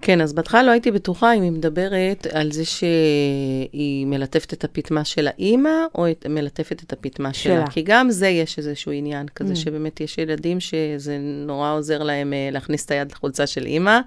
[0.03, 5.05] כן, אז בהתחלה לא הייתי בטוחה אם היא מדברת על זה שהיא מלטפת את הפטמה
[5.05, 7.55] של האימא, או את, מלטפת את הפטמה שלה.
[7.57, 7.65] שלה.
[7.71, 9.57] כי גם זה יש איזשהו עניין כזה, Mm.
[9.57, 13.99] שבאמת יש ילדים שזה נורא עוזר להם אה, להכניס את היד לחולצה של אימא.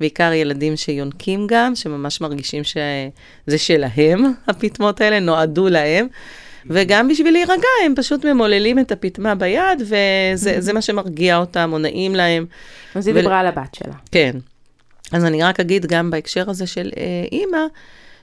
[0.00, 6.06] בעיקר ילדים שיונקים גם, שממש מרגישים שזה שלהם, הפטמות האלה נועדו להם.
[6.70, 7.54] וגם בשביל להירגע,
[7.86, 12.46] הם פשוט ממוללים את הפטמה ביד, וזה זה מה שמרגיע אותם, או נעים להם.
[12.94, 13.94] אז היא ול- דיברה על הבת שלה.
[14.12, 14.36] כן.
[15.12, 17.66] אז אני רק אגיד גם בהקשר הזה של אה, אימא,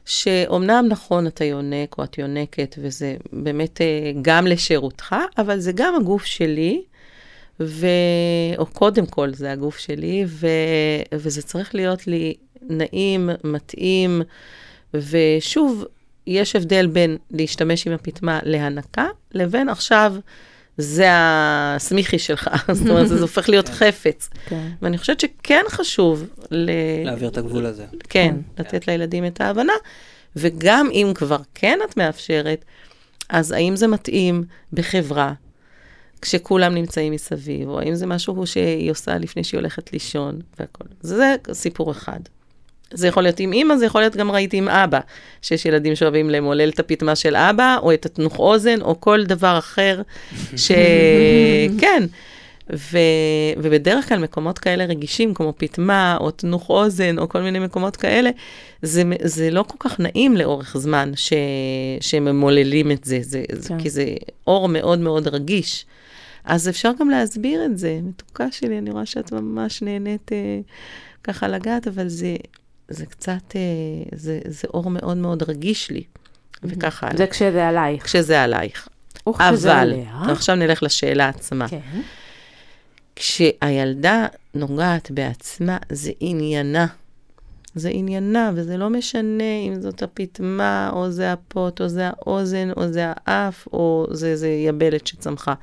[0.06, 5.96] שאומנם נכון, אתה יונק או את יונקת, וזה באמת אה, גם לשירותך, אבל זה גם
[5.96, 6.84] הגוף שלי,
[7.60, 7.88] ו...
[8.58, 10.48] או קודם כל זה הגוף שלי, ו...
[11.13, 14.22] וזה צריך להיות לי נעים, מתאים,
[14.93, 15.86] ושוב,
[16.28, 20.15] יש הבדל בין להשתמש עם הפטמה להנקה, לבין עכשיו,
[20.78, 24.30] זה הסמיכי שלך, זאת אומרת, זה הופך להיות חפץ.
[24.46, 24.70] כן.
[24.82, 26.70] ואני חושבת שכן חשוב ל...
[27.06, 27.86] להעביר את הגבול הזה.
[28.10, 29.74] כן, לתת לילדים את ההבנה,
[30.36, 32.66] וגם אם כבר כן את מאפשרת,
[33.30, 35.34] אז האם זה מתאים בחברה,
[36.22, 40.86] כשכולם נמצאים מסביב, או האם זה משהו שהיא עושה לפני שהיא הולכת לישון, והכל.
[41.02, 42.20] זה סיפור אחד.
[42.94, 45.00] זה יכול להיות עם אימא, זה יכול להיות גם ראיתי עם אבא,
[45.42, 49.58] שיש ילדים שאוהבים למולל את הפטמה של אבא, או את התנוך אוזן, או כל דבר
[49.58, 50.02] אחר,
[50.56, 52.04] שכן.
[52.74, 52.98] ו...
[53.58, 58.30] ובדרך כלל מקומות כאלה רגישים, כמו פטמה, או תנוך אוזן, או כל מיני מקומות כאלה,
[58.82, 61.34] זה, זה לא כל כך נעים לאורך זמן ש...
[62.02, 63.80] שממוללים את זה, זה, זה כן.
[63.80, 64.06] כי זה
[64.48, 65.86] אור מאוד מאוד רגיש.
[66.46, 68.00] אז אפשר גם להסביר את זה.
[68.04, 70.60] מתוקה שלי, אני רואה שאת ממש נהנית אה,
[71.24, 72.36] ככה לגעת, אבל זה,
[72.94, 73.62] זה קצת, אה,
[74.16, 76.04] זה, זה אור מאוד מאוד רגיש לי,
[76.64, 78.04] וככה זה כשזה עלייך.
[78.04, 78.88] כשזה עלייך.
[79.30, 80.22] וכשזה אבל, עליה.
[80.30, 81.68] עכשיו נלך לשאלה עצמה.
[81.68, 81.80] כן.
[83.16, 86.88] כשהילדה נוגעת בעצמה, זה עניינה.
[87.76, 92.88] זה עניינה, וזה לא משנה אם זאת הפטמה, או זה הפוט, או זה האוזן, או
[92.88, 95.54] זה האף, או זה איזה יבלת שצמחה.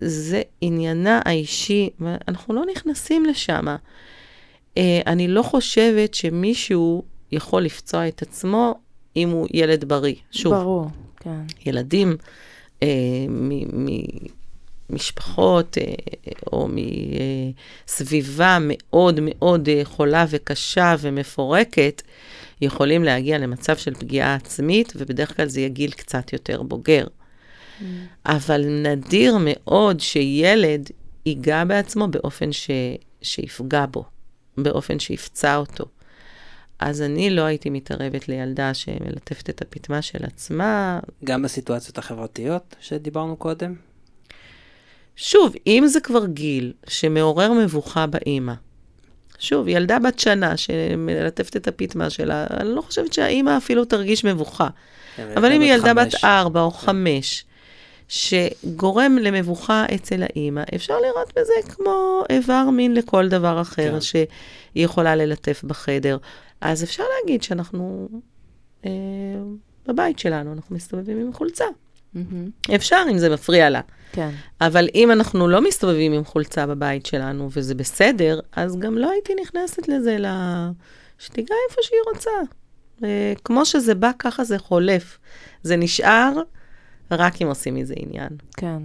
[0.00, 3.66] זה עניינה האישי, ואנחנו לא נכנסים לשם.
[4.76, 8.74] אה, אני לא חושבת שמישהו יכול לפצוע את עצמו
[9.16, 10.14] אם הוא ילד בריא.
[10.30, 11.40] שוב, ברור, כן.
[11.66, 12.16] ילדים
[12.82, 13.26] אה,
[14.90, 15.84] ממשפחות אה,
[16.52, 16.68] או
[17.88, 22.02] מסביבה מאוד מאוד אה, חולה וקשה ומפורקת,
[22.60, 27.06] יכולים להגיע למצב של פגיעה עצמית, ובדרך כלל זה יהיה גיל קצת יותר בוגר.
[28.26, 30.90] אבל נדיר מאוד שילד
[31.26, 32.70] ייגע בעצמו באופן ש...
[33.22, 34.04] שיפגע בו,
[34.56, 35.84] באופן שיפצע אותו.
[36.78, 41.00] אז אני לא הייתי מתערבת לילדה שמלטפת את הפטמה של עצמה.
[41.24, 43.74] גם בסיטואציות החברתיות שדיברנו קודם?
[45.16, 48.52] שוב, אם זה כבר גיל שמעורר מבוכה באימא,
[49.38, 54.68] שוב, ילדה בת שנה שמלטפת את הפטמה שלה, אני לא חושבת שהאימא אפילו תרגיש מבוכה.
[55.36, 56.24] אבל אם היא ילדה בת.
[56.24, 57.44] ארבע או חמש,
[58.12, 64.00] שגורם למבוכה אצל האימא, אפשר לראות בזה כמו איבר מין לכל דבר אחר כן.
[64.00, 64.26] שהיא
[64.74, 66.18] יכולה ללטף בחדר.
[66.60, 68.08] אז אפשר להגיד שאנחנו,
[68.84, 68.90] אה,
[69.86, 71.64] בבית שלנו, אנחנו מסתובבים עם חולצה.
[72.14, 72.50] מהמם.
[72.74, 73.80] אפשר, אם זה מפריע לה.
[74.12, 74.30] כן.
[74.60, 79.32] אבל אם אנחנו לא מסתובבים עם חולצה בבית שלנו, וזה בסדר, אז גם לא הייתי
[79.42, 80.26] נכנסת לזה, ל...
[81.18, 82.30] שתיגע איפה שהיא רוצה.
[83.04, 85.18] אה, כמו שזה בא, ככה זה חולף.
[85.62, 86.32] זה נשאר
[87.12, 88.28] רק אם עושים מזה עניין.
[88.56, 88.82] כן.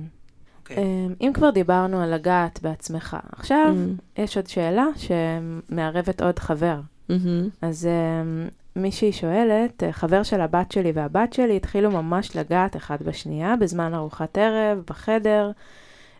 [0.61, 0.77] אוקיי.
[0.77, 4.21] אמ, אם כבר דיברנו על לגעת בעצמך, עכשיו Mm.
[4.21, 6.79] יש עוד שאלה שמערבת עוד חבר.
[7.09, 7.49] מהמם.
[7.61, 12.97] אז אמ, מישהי שואלת, אה, חבר של הבת שלי והבת שלי התחילו ממש לגעת אחד
[13.03, 15.51] בשנייה בזמן ארוחת ערב, בחדר,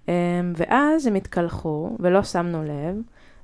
[0.08, 0.14] אמ,
[0.58, 2.96] ואז הם התקלחו ולא שמנו לב,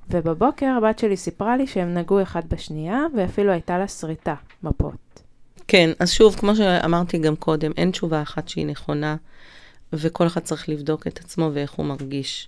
[0.10, 5.21] ובבוקר הבת שלי סיפרה לי שהם נגעו אחד בשנייה, ואפילו הייתה לה שריטה בפוט.
[5.73, 9.15] כן, אז שוב, כמו שאמרתי גם קודם, אין תשובה אחת שהיא נכונה,
[9.93, 12.47] וכל אחד צריך לבדוק את עצמו ואיך הוא מרגיש.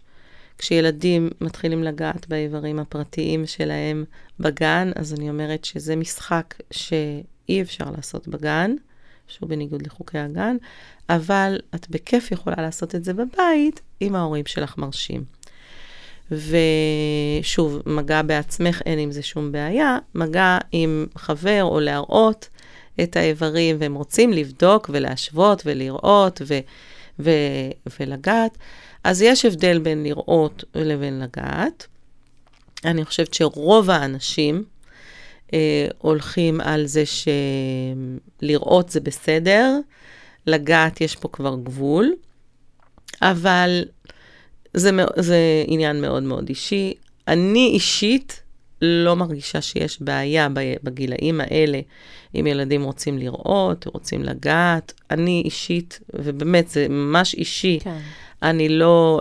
[0.57, 4.03] כשילדים מתחילים לגעת באיברים הפרטיים שלהם
[4.39, 8.75] בגן, אז אני אומרת שזה משחק שאי אפשר לעשות בגן,
[9.27, 10.57] שהוא בניגוד לחוקי הגן,
[11.09, 15.23] אבל את בכיף יכולה לעשות את זה בבית, אם ההורים שלך מרשים.
[16.31, 19.97] ושוב, מגע בעצמך, אין עם זה שום בעיה.
[20.15, 22.49] מגע עם חבר או להראות
[23.03, 26.60] את האיברים, והם רוצים לבדוק ולהשוות ולראות ו-
[27.19, 28.58] ו- ולגעת.
[29.03, 31.88] אז יש הבדל בין לראות לבין לגעת.
[32.86, 34.63] אני חושבת שרוב האנשים
[35.53, 37.03] אה, הולכים על זה
[38.41, 39.77] שלראות זה בסדר,
[40.47, 42.13] לגעת יש פה כבר גבול,
[43.21, 43.86] אבל
[44.73, 46.93] זה, זה עניין מאוד מאוד אישי.
[47.27, 48.41] אני אישית
[48.81, 50.47] לא מרגישה שיש בעיה
[50.83, 51.79] בגילאים האלה,
[52.35, 54.93] אם ילדים רוצים לראות, רוצים לגעת.
[55.11, 57.97] אני אישית, ובאמת, זה ממש אישי, כן.
[58.43, 59.19] אני לא,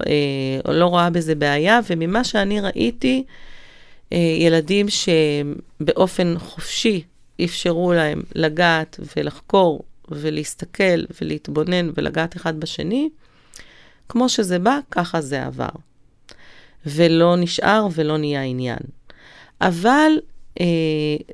[0.67, 3.25] אה, לא רואה בזה בעיה, וממה שאני ראיתי,
[4.13, 7.03] אה, ילדים שבאופן חופשי
[7.45, 13.09] אפשרו להם לגעת ולחקור ולהסתכל ולהתבונן ולגעת אחד בשני,
[14.09, 15.69] כמו שזה בא, ככה זה עבר.
[16.87, 18.79] ולא נשאר ולא נהיה עניין.
[19.65, 20.13] אבל
[20.61, 20.67] אה,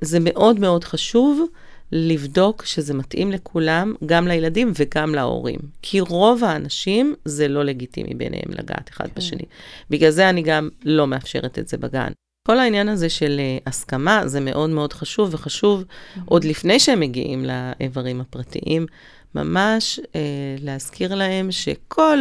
[0.00, 1.46] זה מאוד מאוד חשוב
[1.92, 5.58] לבדוק שזה מתאים לכולם, גם לילדים וגם להורים.
[5.82, 9.12] כי רוב האנשים זה לא לגיטימי ביניהם לגעת אחד כן.
[9.16, 9.44] בשני.
[9.90, 12.12] בגלל זה אני גם לא מאפשרת את זה בגן.
[12.48, 16.20] כל העניין הזה של uh, הסכמה זה מאוד מאוד חשוב, וחשוב mm-hmm.
[16.24, 18.86] עוד לפני שהם מגיעים לאיברים הפרטיים,
[19.34, 20.12] ממש uh,
[20.62, 22.18] להזכיר להם שכל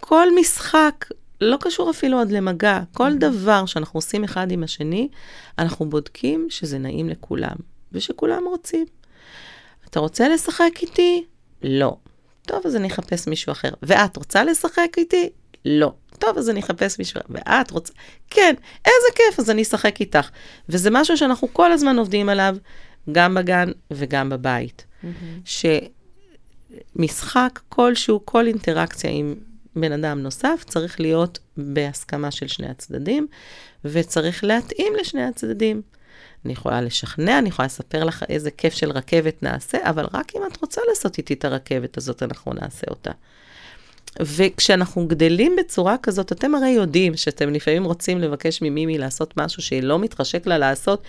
[0.00, 1.06] כל משחק,
[1.40, 3.20] לא קשור אפילו עוד למגע, כל mm-hmm.
[3.20, 5.08] דבר שאנחנו עושים אחד עם השני,
[5.58, 7.56] אנחנו בודקים שזה נעים לכולם,
[7.92, 8.86] ושכולם רוצים.
[9.90, 11.24] אתה רוצה לשחק איתי?
[11.62, 11.96] לא.
[12.42, 13.70] טוב, אז אני אחפש מישהו אחר.
[13.82, 15.30] ואת רוצה לשחק איתי?
[15.64, 15.92] לא.
[16.18, 17.92] טוב, אז אני אחפש מישהו, ואת רוצה,
[18.30, 20.28] כן, איזה כיף, אז אני אשחק איתך.
[20.68, 22.56] וזה משהו שאנחנו כל הזמן עובדים עליו,
[23.12, 24.84] גם בגן וגם בבית.
[25.04, 25.06] Mm-hmm.
[26.96, 29.34] שמשחק כלשהו, כל אינטראקציה עם
[29.76, 33.26] בן אדם נוסף, צריך להיות בהסכמה של שני הצדדים,
[33.84, 35.82] וצריך להתאים לשני הצדדים.
[36.44, 40.40] אני יכולה לשכנע, אני יכולה לספר לך איזה כיף של רכבת נעשה, אבל רק אם
[40.52, 43.10] את רוצה לעשות איתי את הרכבת הזאת, אנחנו נעשה אותה.
[44.20, 49.82] וכשאנחנו גדלים בצורה כזאת, אתם הרי יודעים שאתם לפעמים רוצים לבקש ממימי לעשות משהו שהיא
[49.82, 51.02] לא מתחשק לה לעשות,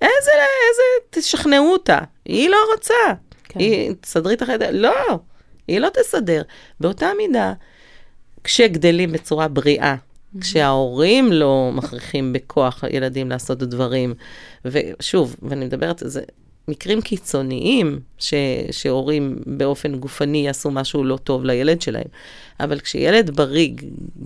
[0.00, 2.94] איזה, איזה, תשכנעו אותה, היא לא רוצה.
[3.44, 3.60] כן.
[3.60, 4.94] היא, תסדרי את החדר, לא,
[5.68, 6.42] היא לא תסדר.
[6.80, 7.52] באותה מידה,
[8.44, 10.40] כשגדלים בצורה בריאה, mm-hmm.
[10.40, 14.14] כשההורים לא מכריחים בכוח ילדים לעשות דברים,
[14.64, 16.20] ושוב, ואני מדברת על זה,
[16.68, 18.34] מקרים קיצוניים ש,
[18.70, 22.08] שהורים באופן גופני יעשו משהו לא טוב לילד שלהם.
[22.60, 23.70] אבל כשילד בריא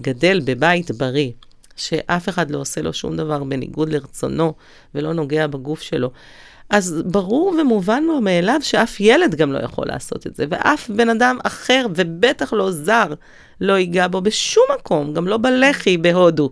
[0.00, 1.31] גדל בבית בריא,
[1.76, 4.52] שאף אחד לא עושה לו שום דבר בניגוד לרצונו
[4.94, 6.11] ולא נוגע בגוף שלו,
[6.70, 11.09] אז ברור ומובן לו מאליו שאף ילד גם לא יכול לעשות את זה, ואף בן
[11.09, 13.14] אדם אחר, ובטח לא זר,
[13.61, 16.50] לא ייגע בו בשום מקום, גם לא בלח"י בהודו.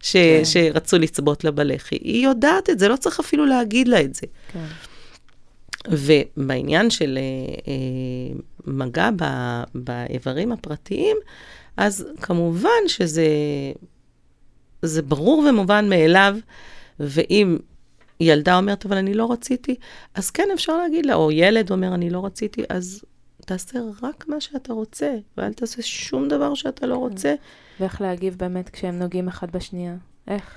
[0.00, 0.44] ש, כן.
[0.44, 1.98] שרצו לצבות לה בלח"י.
[2.02, 4.26] היא יודעת את זה, לא צריך אפילו להגיד לה את זה.
[4.52, 4.64] כן.
[5.88, 8.34] ובעניין של אה, אה,
[8.66, 9.24] מגע ב,
[9.74, 11.16] באיברים הפרטיים,
[11.76, 13.26] אז כמובן שזה
[14.82, 16.36] זה ברור ומובן מאליו,
[17.00, 17.58] ואם
[18.20, 19.74] ילדה אומרת, אבל אני לא רציתי,
[20.14, 23.04] אז כן אפשר להגיד לה, או ילד אומר, אני לא רציתי, אז
[23.46, 27.00] תעשה רק מה שאתה רוצה, ואל תעשה שום דבר שאתה לא כן.
[27.00, 27.34] רוצה.
[27.80, 29.94] ואיך להגיב באמת כשהם נוגעים אחד בשנייה?
[30.28, 30.54] איך?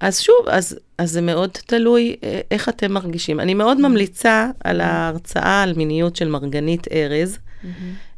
[0.00, 3.40] אז שוב, אז, אז זה מאוד תלוי אה, איך אתם מרגישים.
[3.40, 7.38] אני מאוד ממליצה על ההרצאה על מיניות של מרגנית ארז.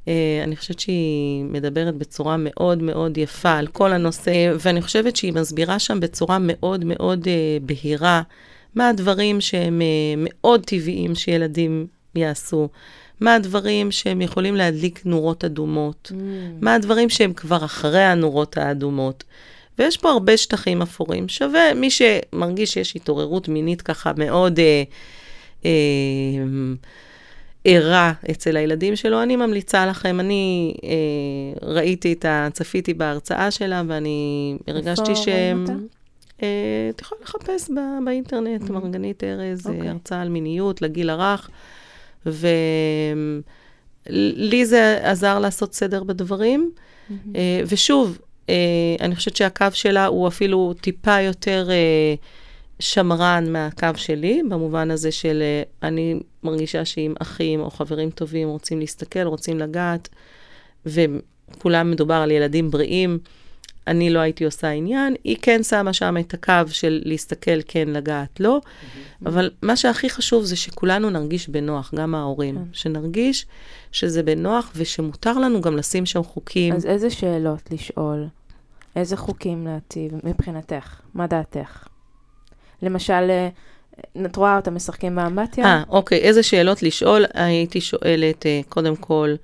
[0.04, 0.08] Uh,
[0.44, 5.78] אני חושבת שהיא מדברת בצורה מאוד מאוד יפה על כל הנושא, ואני חושבת שהיא מסבירה
[5.78, 7.28] שם בצורה מאוד מאוד uh,
[7.62, 8.22] בהירה
[8.74, 12.68] מה הדברים שהם uh, מאוד טבעיים שילדים יעשו,
[13.20, 16.16] מה הדברים שהם יכולים להדליק נורות אדומות, mm.
[16.60, 19.24] מה הדברים שהם כבר אחרי הנורות האדומות.
[19.78, 21.28] ויש פה הרבה שטחים אפורים.
[21.28, 24.82] שווה, מי שמרגיש שיש התעוררות מינית ככה מאוד אה,
[25.64, 25.70] אה,
[27.64, 32.48] ערה אצל הילדים שלו, אני ממליצה לכם, אני אה, ראיתי את ה...
[32.52, 35.64] צפיתי בהרצאה שלה, ואני הרגשתי שהם...
[35.68, 35.74] אה,
[36.36, 38.72] את יכולה לחפש ב- באינטרנט, mm-hmm.
[38.72, 39.70] מרגנית ארז, okay.
[39.70, 39.88] אוקיי.
[39.88, 41.50] הרצאה על מיניות לגיל הרך,
[42.26, 43.42] ולי
[44.66, 46.70] זה עזר לעשות סדר בדברים.
[47.10, 47.14] Mm-hmm.
[47.66, 48.50] ושוב, Uh,
[49.00, 51.68] אני חושבת שהקו שלה הוא אפילו טיפה יותר
[52.80, 55.42] שמרן מהקו שלי, במובן הזה של
[55.82, 60.08] אני מרגישה שאם אחים או חברים טובים רוצים להסתכל, רוצים לגעת,
[60.86, 63.18] וכולם מדובר על ילדים בריאים,
[63.86, 65.14] אני לא הייתי עושה עניין.
[65.24, 68.60] היא כן שמה שם את הקו של להסתכל, כן, לגעת, לא.
[68.62, 69.28] Mm-hmm.
[69.28, 72.54] אבל מה שהכי חשוב זה שכולנו נרגיש בנוח, גם ההורים.
[72.54, 72.62] כן.
[72.72, 73.46] שנרגיש
[73.92, 76.74] שזה בנוח ושמותר לנו גם לשים שם חוקים.
[76.74, 78.26] אז איזה שאלות לשאול?
[78.96, 81.00] איזה חוקים להציב מבחינתך?
[81.14, 81.86] מה דעתך?
[82.82, 83.48] למשל, אה,
[84.26, 85.64] את רואה אותם משחקים באמבטיה?
[85.64, 86.18] אה, אוקיי.
[86.18, 87.24] איזה שאלות לשאול?
[87.34, 89.34] הייתי שואלת, אה, קודם כל,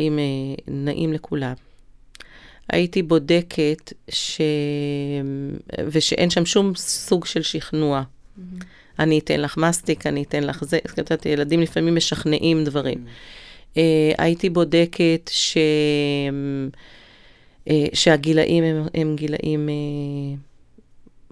[0.00, 1.54] אם אה, נעים לכולם.
[2.72, 4.40] הייתי בודקת ש...
[5.86, 8.02] ושאין שם שום סוג של שכנוע.
[8.02, 8.64] Mm-hmm.
[8.98, 10.78] אני אתן לך מסטיק, אני אתן לך זה.
[10.78, 13.04] את יודעת, ילדים לפעמים משכנעים דברים.
[13.76, 15.56] אה, הייתי בודקת ש...
[17.68, 20.36] אה, שהגילאים הם, הם גילאים אה,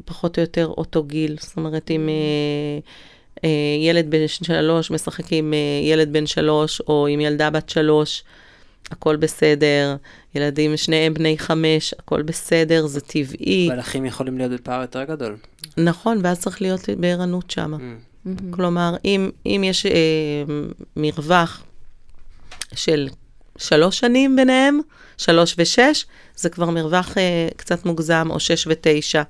[0.05, 1.37] פחות או יותר אותו גיל.
[1.41, 2.09] זאת אומרת, אם
[3.81, 8.25] ילד בן שלוש משחק עם ילד בן שלוש, או עם ילדה בת שלוש,
[8.91, 9.97] הכל בסדר.
[10.35, 13.69] ילדים, שניהם בני חמש, הכל בסדר, זה טבעי.
[13.71, 15.37] אבל אחים יכולים להיות בפער יותר גדול.
[15.77, 17.77] נכון, ואז צריך להיות בערנות שמה.
[17.77, 18.29] Mm.
[18.51, 19.93] כלומר, אם, אם יש אה,
[20.97, 21.63] מרווח
[22.75, 23.09] של
[23.59, 24.81] שלוש שנים ביניהם,
[25.19, 26.05] שלוש ושש,
[26.37, 29.23] זה כבר מרווח אה, קצת מוגזם, או שש ותשע.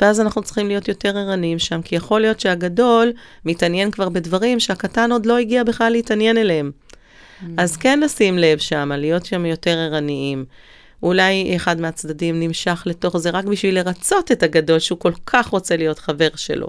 [0.00, 3.12] ואז אנחנו צריכים להיות יותר ערניים שם, כי יכול להיות שהגדול
[3.44, 6.70] מתעניין כבר בדברים שהקטן עוד לא הגיע בכלל להתעניין אליהם.
[7.56, 10.44] אז כן לשים לב שם, להיות שם יותר ערניים.
[11.02, 15.76] אולי אחד מהצדדים נמשך לתוך זה רק בשביל לרצות את הגדול, שהוא כל כך רוצה
[15.76, 16.68] להיות חבר שלו.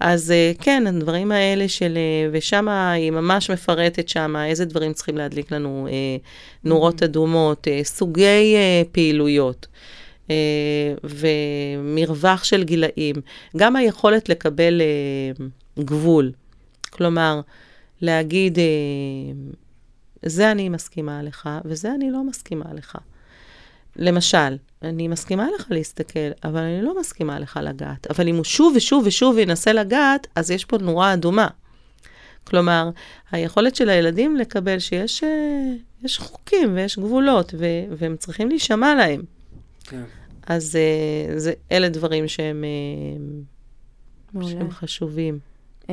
[0.00, 5.16] אז אה, כן, הדברים האלה של, אה, ושם היא ממש מפרטת שם איזה דברים צריכים
[5.16, 6.16] להדליק לנו אה,
[6.64, 8.56] נורות אדומות, אה, סוגי
[8.92, 9.66] פעילויות.
[11.04, 13.16] ומרווח של גילאים,
[13.56, 14.80] גם היכולת לקבל
[15.78, 16.32] גבול.
[16.90, 17.40] כלומר,
[18.00, 18.58] להגיד,
[20.26, 22.98] זה אני מסכימה לך, וזה אני לא מסכימה לך.
[23.96, 28.06] למשל, אני מסכימה לך להסתכל, אבל אני לא מסכימה לך לגעת.
[28.10, 31.48] אבל אם הוא שוב ושוב ושוב ינסה לגעת, אז יש פה נורה אדומה.
[32.44, 32.90] כלומר,
[33.30, 35.28] היכולת של הילדים לקבל שיש אה,
[36.02, 39.22] יש חוקים ויש גבולות, ו- והם צריכים להישמע להם.
[39.84, 40.02] כן.
[40.46, 43.24] אז אה, זה, אלה דברים שהם, אה,
[44.32, 44.50] מעולה.
[44.50, 45.38] שהם חשובים.
[45.82, 45.84] Um,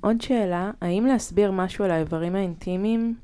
[0.00, 3.14] עוד שאלה, האם להסביר משהו על האיברים האינטימיים,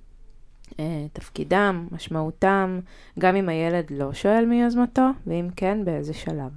[1.12, 2.80] תפקידם, משמעותם,
[3.18, 6.50] גם אם הילד לא שואל מיוזמתו, ואם כן, באיזה שלב?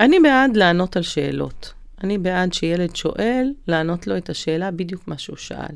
[0.00, 1.72] אני בעד לענות על שאלות.
[2.04, 5.74] אני בעד שילד שואל, לענות לו את השאלה בדיוק מה שהוא שאל.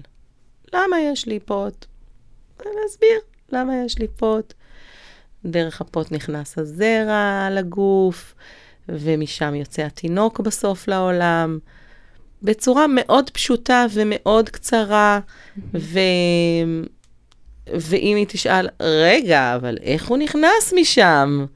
[0.75, 1.87] למה יש לי פוט?
[2.59, 3.19] להסביר
[3.53, 4.55] למה יש לי פוט.
[5.45, 8.35] דרך הפוט נכנס הזרע לגוף,
[8.89, 11.59] ומשם יוצא התינוק בסוף לעולם.
[12.43, 15.21] בצורה מאוד פשוטה ומאוד קצרה,
[15.75, 15.99] ו...
[17.67, 21.47] ואם היא תשאל, רגע, אבל איך הוא נכנס משם?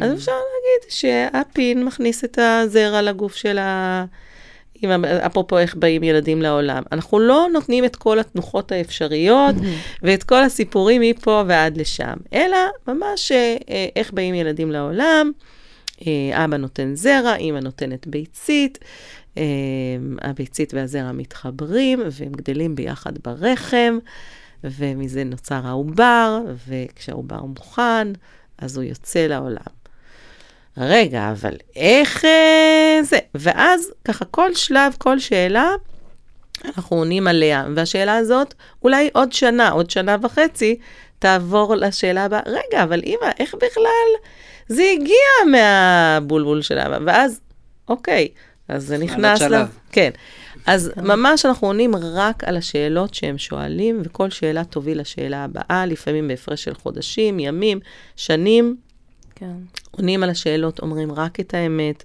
[0.00, 4.04] אז אפשר להגיד שהפין מכניס את הזרע לגוף של ה...
[4.82, 6.82] עם אפרופו איך באים ילדים לעולם.
[6.92, 9.54] אנחנו לא נותנים את כל התנוחות האפשריות
[10.02, 12.58] ואת כל הסיפורים מפה ועד לשם, אלא
[12.88, 15.30] ממש אה, אה, איך באים ילדים לעולם.
[16.06, 18.78] אה, אבא נותן זרע, אימא נותנת ביצית,
[20.20, 23.98] הביצית והזרע מתחברים והם גדלים ביחד ברחם,
[24.64, 28.08] ומזה נוצר העובר, וכשהעובר מוכן,
[28.58, 29.82] אז הוא יוצא לעולם.
[30.76, 33.18] רגע, אבל איך אה, זה?
[33.34, 35.70] ואז ככה כל שלב, כל שאלה,
[36.64, 37.64] אנחנו עונים עליה.
[37.74, 40.78] והשאלה הזאת, אולי עוד שנה, עוד שנה וחצי,
[41.18, 44.10] תעבור לשאלה הבאה, רגע, אבל אימא, איך בכלל
[44.68, 46.98] זה הגיע מהבולבול של אבא?
[47.06, 47.40] ואז,
[47.88, 48.28] אוקיי,
[48.68, 49.48] אז זה נכנס ל...
[49.48, 49.66] שלב.
[49.92, 50.10] כן.
[50.66, 56.28] אז ממש אנחנו עונים רק על השאלות שהם שואלים, וכל שאלה תוביל לשאלה הבאה, לפעמים
[56.28, 57.80] בהפרש של חודשים, ימים,
[58.16, 58.76] שנים.
[59.34, 59.52] כן.
[59.90, 62.04] עונים על השאלות, אומרים רק את האמת,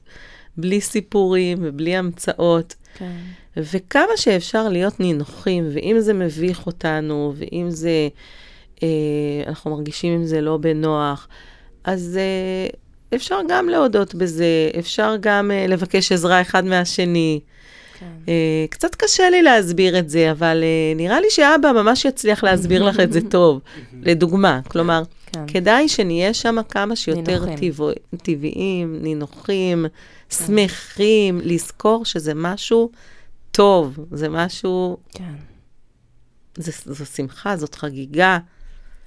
[0.58, 2.76] בלי סיפורים ובלי המצאות.
[2.98, 3.16] כן.
[3.58, 8.08] וכמה שאפשר להיות נינוחים, ואם זה מביך אותנו, ואם זה,
[8.84, 8.88] אה,
[9.48, 11.28] אנחנו מרגישים עם זה לא בנוח,
[11.84, 12.78] אז אה,
[13.16, 17.40] אפשר גם להודות בזה, אפשר גם אה, לבקש עזרה אחד מהשני.
[18.00, 18.06] כן.
[18.28, 22.84] אה, קצת קשה לי להסביר את זה, אבל אה, נראה לי שאבא ממש יצליח להסביר
[22.84, 23.60] לך את זה טוב,
[24.02, 24.60] לדוגמה.
[24.68, 25.46] כלומר, כן.
[25.48, 27.72] כדאי שנהיה שם כמה שיותר נינוחים.
[27.72, 27.92] טבע,
[28.24, 29.86] טבעיים, נינוחים,
[30.30, 32.92] שמחים, לזכור שזה משהו
[33.52, 35.34] טוב, זה משהו, כן.
[36.58, 38.38] זה, זו שמחה, זאת חגיגה.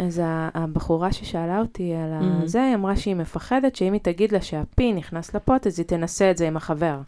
[0.09, 0.21] אז
[0.55, 2.47] הבחורה ששאלה אותי על Mhm.
[2.47, 6.31] זה, היא אמרה שהיא מפחדת שאם היא תגיד לה שהפי נכנס לפוט, אז היא תנסה
[6.31, 6.99] את זה עם החבר.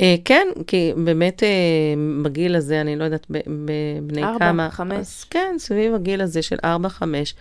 [0.00, 1.48] אה, כן, כי באמת אה,
[2.22, 3.26] בגיל הזה, אני לא יודעת
[4.02, 4.68] בני ארבע, כמה.
[4.70, 4.96] חמש.
[4.98, 7.34] אז כן, סביב הגיל הזה של 4-5.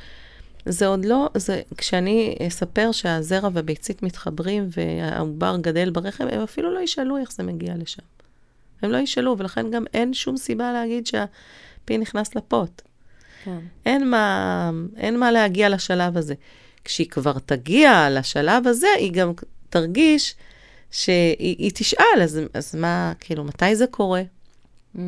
[0.66, 6.80] זה עוד לא, זה, כשאני אספר שהזרע והביצית מתחברים והעובר גדל ברחם, הם אפילו לא
[6.80, 8.02] ישאלו איך זה מגיע לשם.
[8.82, 12.82] הם לא ישאלו, ולכן גם אין שום סיבה להגיד שהפי נכנס לפוט.
[13.50, 13.66] כן.
[13.86, 16.34] אין מה, אין מה להגיע לשלב הזה.
[16.84, 19.32] כשהיא כבר תגיע לשלב הזה, היא גם
[19.70, 20.36] תרגיש
[20.92, 24.22] שהיא היא תשאל, אז, אז מה, כאילו, מתי זה קורה?
[24.96, 25.00] Mm.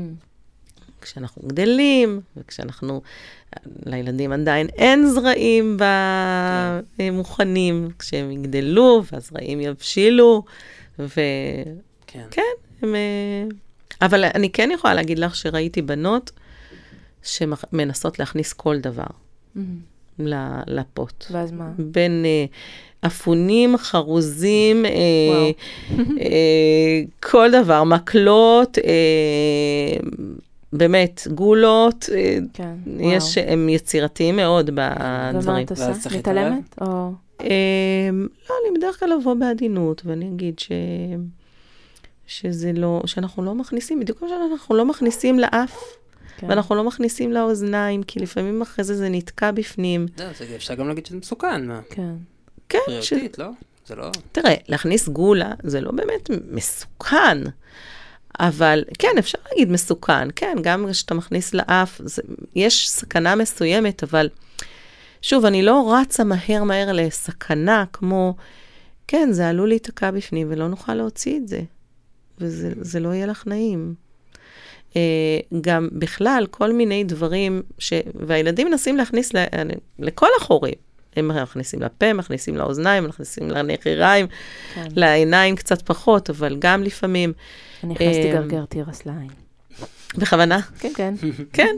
[1.01, 3.01] כשאנחנו גדלים, וכשאנחנו,
[3.85, 5.83] לילדים עדיין אין זרעים ב...
[7.11, 10.43] מוכנים, כשהם יגדלו, והזרעים יבשילו,
[10.99, 12.41] וכן, כן.
[12.81, 12.95] הם...
[12.95, 13.43] אה,
[14.01, 16.31] אבל אני כן יכולה להגיד לך שראיתי בנות
[17.23, 19.03] שמנסות להכניס כל דבר
[20.19, 21.25] ל- לפוט.
[21.31, 21.71] ואז מה?
[21.77, 22.45] בין אה,
[23.07, 24.91] אפונים, חרוזים, אה,
[25.99, 29.97] אה, כל דבר, מקלות, אה,
[30.73, 32.09] באמת, גולות,
[32.53, 35.65] כן, יש, הם יצירתיים מאוד ומה בדברים.
[35.65, 35.91] את עושה?
[36.17, 36.75] מתעלמת?
[36.81, 37.11] או...
[37.41, 38.09] אה,
[38.49, 40.71] לא, אני בדרך כלל אבוא בעדינות, ואני אגיד ש...
[42.27, 45.83] שזה לא, שאנחנו לא מכניסים, בדיוק כמו שאנחנו לא מכניסים לאף,
[46.41, 46.49] כן.
[46.49, 50.05] ואנחנו לא מכניסים לאוזניים, כי לפעמים אחרי זה זה נתקע בפנים.
[50.17, 51.81] זהו, זה- אפשר גם להגיד שזה מסוכן, מה?
[51.89, 52.13] כן.
[52.69, 53.13] כן, ש...
[53.13, 53.49] בריאותית, לא?
[53.87, 54.11] זה לא...
[54.31, 57.37] תראה, להכניס גולה זה לא באמת מסוכן,
[58.39, 62.21] אבל כן, אפשר להגיד מסוכן, כן, גם כשאתה מכניס לאף, זה,
[62.55, 64.29] יש סכנה מסוימת, אבל
[65.21, 68.35] שוב, אני לא רצה מהר מהר לסכנה כמו,
[69.07, 71.61] כן, זה עלול להיתקע בפנים ולא נוכל להוציא את זה,
[72.37, 73.93] וזה זה לא יהיה לך נעים.
[74.91, 74.93] Uh,
[75.61, 77.93] גם בכלל, כל מיני דברים, ש...
[78.15, 79.37] והילדים מנסים להכניס ל...
[79.99, 80.73] לכל החורים.
[81.15, 84.27] הם מכניסים לפה, מכניסים לאוזניים, מכניסים לנחיריים,
[84.75, 84.87] כן.
[84.95, 87.33] לעיניים קצת פחות, אבל גם לפעמים.
[87.83, 89.29] אני הכנסתי אמ, גרגר תירס לעין.
[90.17, 90.59] בכוונה?
[90.79, 91.13] כן, כן.
[91.53, 91.75] כן.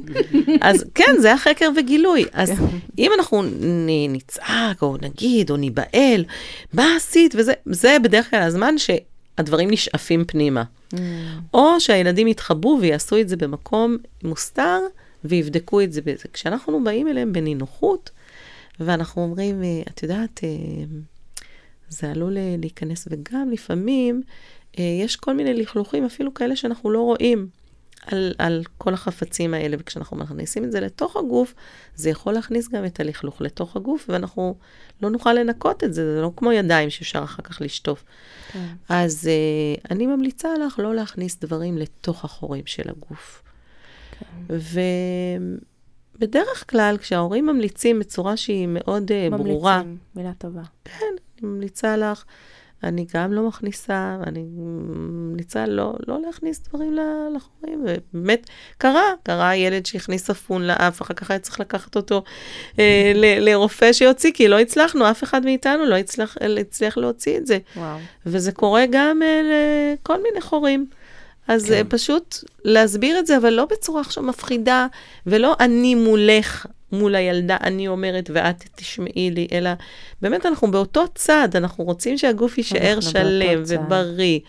[0.61, 2.26] אז כן, זה החקר וגילוי.
[2.34, 2.51] אז
[2.97, 3.43] אם אנחנו
[4.09, 6.26] נצעק, או נגיד, או ניבהל,
[6.74, 7.36] מה עשית?
[7.38, 8.78] וזה זה בדרך כלל הזמן
[9.38, 10.64] שהדברים נשאפים פנימה.
[10.94, 10.98] Mm,
[11.54, 14.80] או שהילדים יתחבאו ויעשו את זה במקום מוסתר,
[15.26, 16.26] ויבדקו את זה בזה.
[16.34, 18.10] כשאנחנו באים אליהם בנינוחות,
[18.80, 20.50] ואנחנו אומרים, אה, את יודעת, אה,
[21.90, 24.22] זה עלול אה, להיכנס, וגם לפעמים
[24.78, 27.48] יש כל מיני לכלוכים, אפילו כאלה שאנחנו לא רואים.
[28.06, 31.54] על, על כל החפצים האלה, וכשאנחנו מכניסים את זה לתוך הגוף,
[31.95, 34.56] זה יכול להכניס גם את הלכלוך לתוך הגוף, ואנחנו
[35.01, 38.04] לא נוכל לנקות את זה, זה לא כמו ידיים שאפשר אחר כך לשטוף.
[38.51, 38.68] כן.
[38.89, 43.43] אז uh, אני ממליצה לך לא להכניס דברים לתוך החורים של הגוף.
[44.20, 44.26] כן.
[46.20, 50.64] ובדרך כלל, כשההורים ממליצים בצורה שהיא מאוד uh, ברורה, ממליצים, מילה טובה.
[50.86, 51.01] אני
[51.41, 52.24] ממליצה לך,
[52.84, 56.98] אני גם לא מכניסה, אני ממליצה לא, לא להכניס דברים
[57.36, 62.24] לחורים, ובאמת, קרה, קרה ילד שהכניס ספון לאף, אחר כך היה צריך לקחת אותו
[62.80, 67.48] אה, ל- לרופא שיוציא, כי לא הצלחנו, אף אחד מאיתנו לא הצליח, הצליח להוציא את
[67.48, 67.58] זה.
[67.78, 67.98] וואו.
[68.26, 69.42] וזה קורה גם אה,
[69.94, 70.86] לכל מיני חורים.
[71.48, 71.70] אז כן.
[71.74, 71.90] כן.
[71.90, 74.88] פשוט להסביר את זה, אבל לא בצורה עכשיו מפחידה,
[75.28, 79.70] ולא אני מולך, מול הילדה, אני אומרת ואת תשמעי לי, אלא
[80.22, 83.64] באמת אנחנו באותו צד, אנחנו רוצים שהגוף יישאר שלם.
[83.68, 84.39] ובריא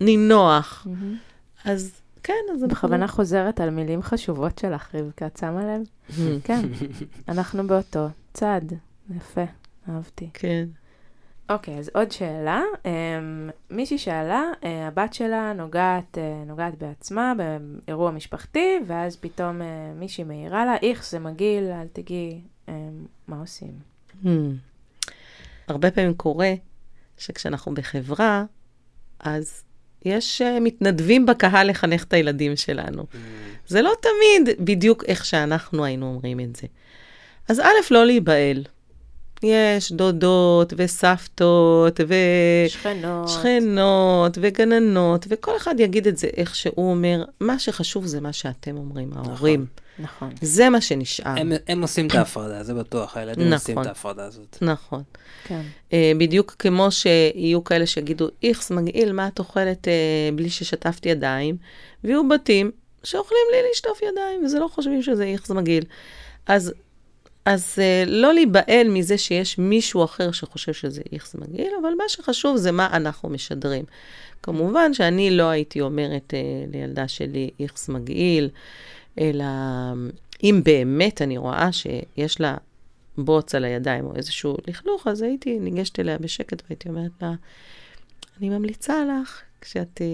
[0.00, 0.86] ונינוח.
[0.86, 1.16] מהמם.
[1.64, 2.68] אז כן, אז אנחנו...
[2.68, 5.82] בכוונה חוזרת על מילים חשובות שלך, רבקה, את שמה לב?
[6.44, 6.60] כן,
[7.28, 8.60] אנחנו באותו צד.
[9.16, 9.44] יפה,
[9.88, 10.28] אהבתי.
[10.34, 10.64] כן.
[11.48, 12.62] אוקיי, אז עוד שאלה.
[12.84, 19.92] אמ, מישהי שאלה, אה, הבת שלה נוגעת, אה, נוגעת בעצמה באירוע משפחתי, ואז פתאום אה,
[19.94, 22.74] מישהי מעירה לה, איך זה מגעיל, אל תגיעי, אמ,
[23.28, 23.72] מה עושים?
[24.24, 24.26] Hmm.
[25.68, 26.54] הרבה פעמים קורה
[27.18, 28.44] שכשאנחנו בחברה,
[29.20, 29.62] אז
[30.04, 33.06] יש uh, מתנדבים בקהל לחנך את הילדים שלנו.
[33.66, 36.66] זה לא תמיד בדיוק איך שאנחנו היינו אומרים את זה.
[37.48, 38.64] אז א', לא להיבהל.
[39.42, 42.00] יש דודות וסבתות
[42.68, 43.28] שכנות.
[43.28, 47.24] ושכנות וגננות, וכל אחד יגיד את זה איך שהוא אומר.
[47.40, 49.66] מה שחשוב זה מה שאתם אומרים, ההורים.
[49.98, 50.30] נכון.
[50.42, 51.34] זה מה שנשאר.
[51.36, 53.82] הם, הם עושים את ההפרדה, זה בטוח, הילדים עושים נכון.
[53.82, 54.58] את ההפרדה הזאת.
[54.60, 55.02] נכון.
[55.44, 55.62] כן.
[55.92, 59.92] אה, בדיוק כמו שיהיו כאלה שיגידו, איכס מגעיל, מה את אוכלת אה,
[60.34, 61.56] בלי ששטפת ידיים?
[62.04, 62.70] ויהיו בתים
[63.04, 65.84] שאוכלים בלי לשטוף ידיים, וזה לא חושבים שזה איכס מגעיל.
[66.46, 66.72] אז,
[67.46, 72.56] אז אה, לא להיבהל מזה שיש מישהו אחר שחושב שזה איכס מגעיל, אבל מה שחשוב
[72.56, 73.84] זה מה אנחנו משדרים.
[74.42, 78.48] כמובן שאני לא הייתי אומרת אה, לילדה שלי איכס מגעיל,
[79.20, 79.44] אלא
[80.42, 82.56] אם באמת אני רואה שיש לה
[83.18, 87.32] בוץ על הידיים או איזשהו לכלוך, אז הייתי ניגשת אליה בשקט והייתי אומרת לה,
[88.38, 90.06] אני ממליצה לך, כשאת, אה,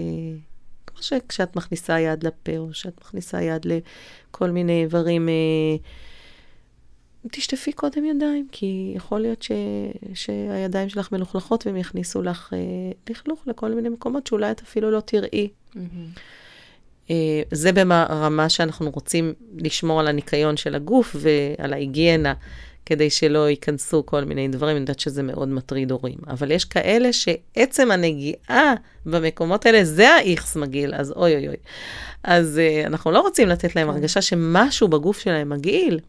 [0.87, 5.33] כמו שכשאת מכניסה יד לפה, או שאת מכניסה יד לכל מיני איברים, אה,
[7.31, 9.51] תשטפי קודם ידיים, כי יכול להיות ש,
[10.13, 12.59] שהידיים שלך מלוכלכות והם יכניסו לך אה,
[13.09, 15.49] לכלוך לכל מיני מקומות שאולי את אפילו לא תראי.
[15.75, 16.07] מהמם.
[17.09, 22.33] אה, זה ברמה שאנחנו רוצים לשמור על הניקיון של הגוף ועל ההיגיינה,
[22.85, 24.75] כדי שלא ייכנסו כל מיני דברים.
[24.75, 26.17] אני יודעת שזה מאוד מטריד הורים.
[26.27, 28.73] אבל יש כאלה שעצם הנגיעה
[29.05, 31.55] במקומות האלה, זה האיכס מגעיל, אז אוי אוי אוי.
[32.23, 33.93] אז uh, אנחנו לא רוצים לתת להם כן.
[33.93, 35.99] הרגשה שמשהו בגוף שלהם מגעיל,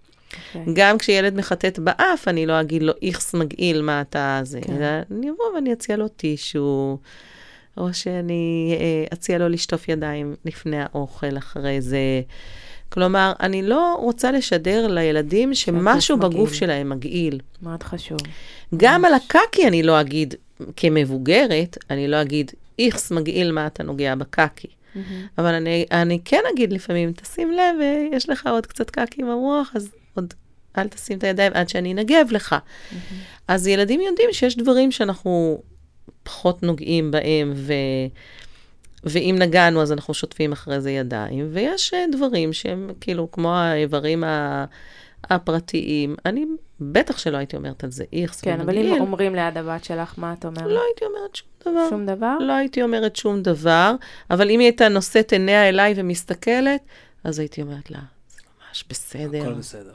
[0.55, 0.75] אוקיי.
[0.75, 4.61] גם כשילד מחטט באף, אני לא אגיד לו, איכס מגעיל, מה אתה זה.
[4.61, 4.77] כן.
[4.77, 6.99] אלא אני אבוא ואני אציע לו טישו,
[7.77, 11.99] או שאני אה, אציע לו לשטוף ידיים לפני האוכל, אחרי זה.
[12.89, 16.33] כלומר, אני לא רוצה לשדר לילדים שמשהו מגעיל.
[16.33, 17.41] בגוף שלהם מגעיל.
[17.63, 18.19] מאוד חשוב.
[18.77, 20.35] גם על הקקי אני לא אגיד,
[20.77, 24.69] כמבוגרת, אני לא אגיד, איכס מגעיל מה אתה נוגע בקקי.
[25.39, 29.73] אבל אני, אני כן אגיד לפעמים, תשים לב, אה, יש לך עוד קצת קקי במוח,
[29.75, 30.35] אז עוד
[30.79, 32.57] אל תשים את הידיים עד שאני אנגב לך.
[33.49, 35.63] אז ילדים יודעים שיש דברים שאנחנו
[36.23, 37.73] פחות נוגעים בהם, ו...
[39.05, 44.25] ואם נגענו, אז אנחנו שוטפים אחרי זה ידיים, ויש אה, דברים שהם כאילו כמו האיברים
[44.25, 44.65] ה...
[45.31, 46.17] הפרטיים.
[46.27, 46.47] אני
[46.81, 50.33] בטח שלא הייתי אומרת על זה איכס כן, אבל אם אומרים ליד הבת שלך, מה
[50.33, 50.67] את אומרת?
[50.67, 51.87] לא הייתי אומרת שום דבר.
[51.91, 52.39] שום דבר?
[52.39, 53.95] לא הייתי אומרת שום דבר,
[54.31, 56.81] אבל אם היא הייתה נושאת עיניה אליי ומסתכלת,
[57.25, 57.99] אז הייתי אומרת לה,
[58.29, 59.43] זה ממש בסדר.
[59.43, 59.95] הכל בסדר.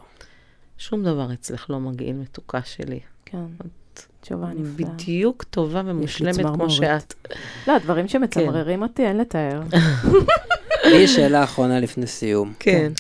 [0.80, 3.00] שום דבר אצלך לא מגעיל מתוקה שלי.
[3.26, 3.46] כן.
[4.22, 4.90] תשובה נפלאה.
[4.90, 6.70] בדיוק טובה ומושלמת כמו.
[6.70, 7.14] שאת.
[7.68, 9.62] לא, דברים שמצמררים אותי, אין לתאר.
[10.86, 12.54] לי יש שאלה אחרונה לפני סיום.
[12.60, 12.92] כן.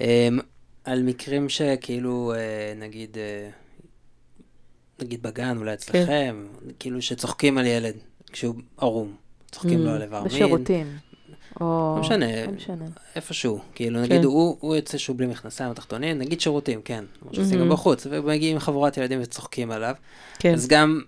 [0.00, 0.38] אמ,
[0.84, 3.48] על מקרים שכאילו, אה, נגיד, אה,
[5.02, 6.46] נגיד בגן, אולי אצלכם,
[6.78, 7.94] כאילו שצוחקים על ילד
[8.32, 9.14] כשהוא ערום.
[9.50, 10.28] צוחקים לו על איבר מין.
[10.28, 11.07] בשירותים.
[11.60, 11.94] או...
[11.96, 12.84] לא משנה, לא משנה.
[13.16, 13.60] איפשהו.
[13.74, 14.24] כאילו, נגיד, כן.
[14.24, 17.04] הוא הוא יוצא שהוא בלי מכנסיים התחתונים, נגיד שירותים, כן.
[17.20, 19.94] כמו שעושים גם בחוץ, ומגיעים חבורת ילדים וצוחקים עליו.
[20.38, 20.54] כן.
[20.54, 21.00] אז גם,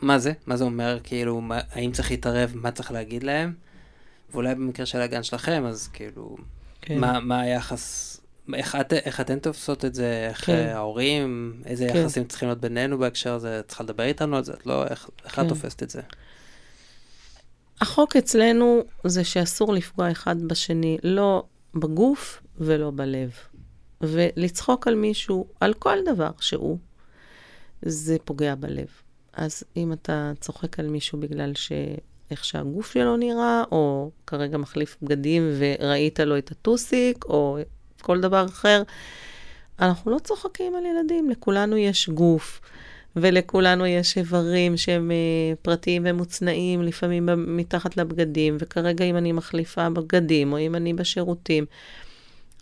[0.00, 0.32] מה זה?
[0.46, 0.98] מה זה אומר?
[1.02, 2.52] כאילו, מה, האם צריך להתערב?
[2.54, 3.52] מה צריך להגיד להם?
[4.32, 6.36] ואולי במקרה של הגן שלכם, אז כאילו,
[6.82, 6.98] כן.
[6.98, 8.16] מה, מה היחס,
[8.54, 10.26] איך, את, איך אתן תופסות את זה?
[10.28, 10.52] איך כן.
[10.52, 10.76] כן.
[10.76, 11.98] ההורים, איזה כן.
[11.98, 13.60] יחסים צריכים להיות בינינו בהקשר הזה?
[13.60, 14.52] את צריכה לדבר איתנו על זה?
[14.52, 15.42] את לא, איך, איך כן.
[15.42, 16.00] את תופסת את זה?
[17.80, 23.30] החוק אצלנו זה שאסור לפגוע אחד בשני, לא בגוף ולא בלב.
[24.00, 26.78] ולצחוק על מישהו, על כל דבר שהוא,
[27.82, 28.86] זה פוגע בלב.
[29.32, 31.72] אז אם אתה צוחק על מישהו בגלל ש...
[32.30, 37.58] איך שהגוף שלו נראה, או כרגע מחליף בגדים וראית לו את הטוסיק, או
[38.02, 38.82] כל דבר אחר,
[39.78, 42.60] אנחנו לא צוחקים על ילדים, לכולנו יש גוף.
[43.16, 50.52] ולכולנו יש איברים שהם אה, פרטיים ומוצנעים, לפעמים מתחת לבגדים, וכרגע אם אני מחליפה בגדים,
[50.52, 51.64] או אם אני בשירותים,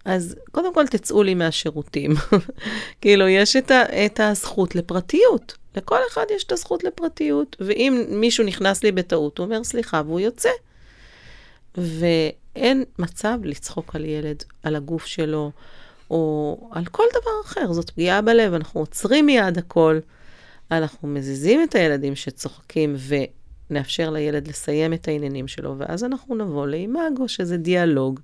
[0.05, 2.15] אז קודם כל תצאו לי מהשירותים.
[3.01, 5.57] כאילו, יש את, ה, את הזכות לפרטיות.
[5.77, 10.21] לכל אחד יש את הזכות לפרטיות, ואם מישהו נכנס לי בטעות, הוא אומר סליחה, והוא
[10.21, 10.49] יוצא.
[11.77, 15.51] ואין מצב לצחוק על ילד, על הגוף שלו,
[16.11, 17.73] או על כל דבר אחר.
[17.73, 19.99] זאת פגיעה בלב, אנחנו עוצרים מיד הכל.
[20.71, 22.97] אנחנו מזיזים את הילדים שצוחקים
[23.71, 28.21] ונאפשר לילד לסיים את העניינים שלו, ואז אנחנו נבוא לאימאגו, שזה דיאלוג,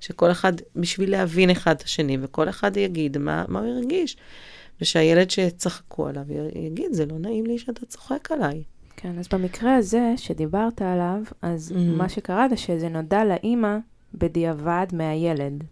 [0.00, 4.16] שכל אחד, בשביל להבין אחד את השני, וכל אחד יגיד מה, מה הוא הרגיש.
[4.80, 6.22] ושהילד שצחקו עליו
[6.54, 8.62] יגיד, זה לא נעים לי שאתה צוחק עליי.
[8.96, 11.96] כן, אז במקרה הזה שדיברת עליו, אז Mhm.
[11.96, 13.76] מה שקרה זה שזה נודע לאימא
[14.14, 15.64] בדיעבד מהילד,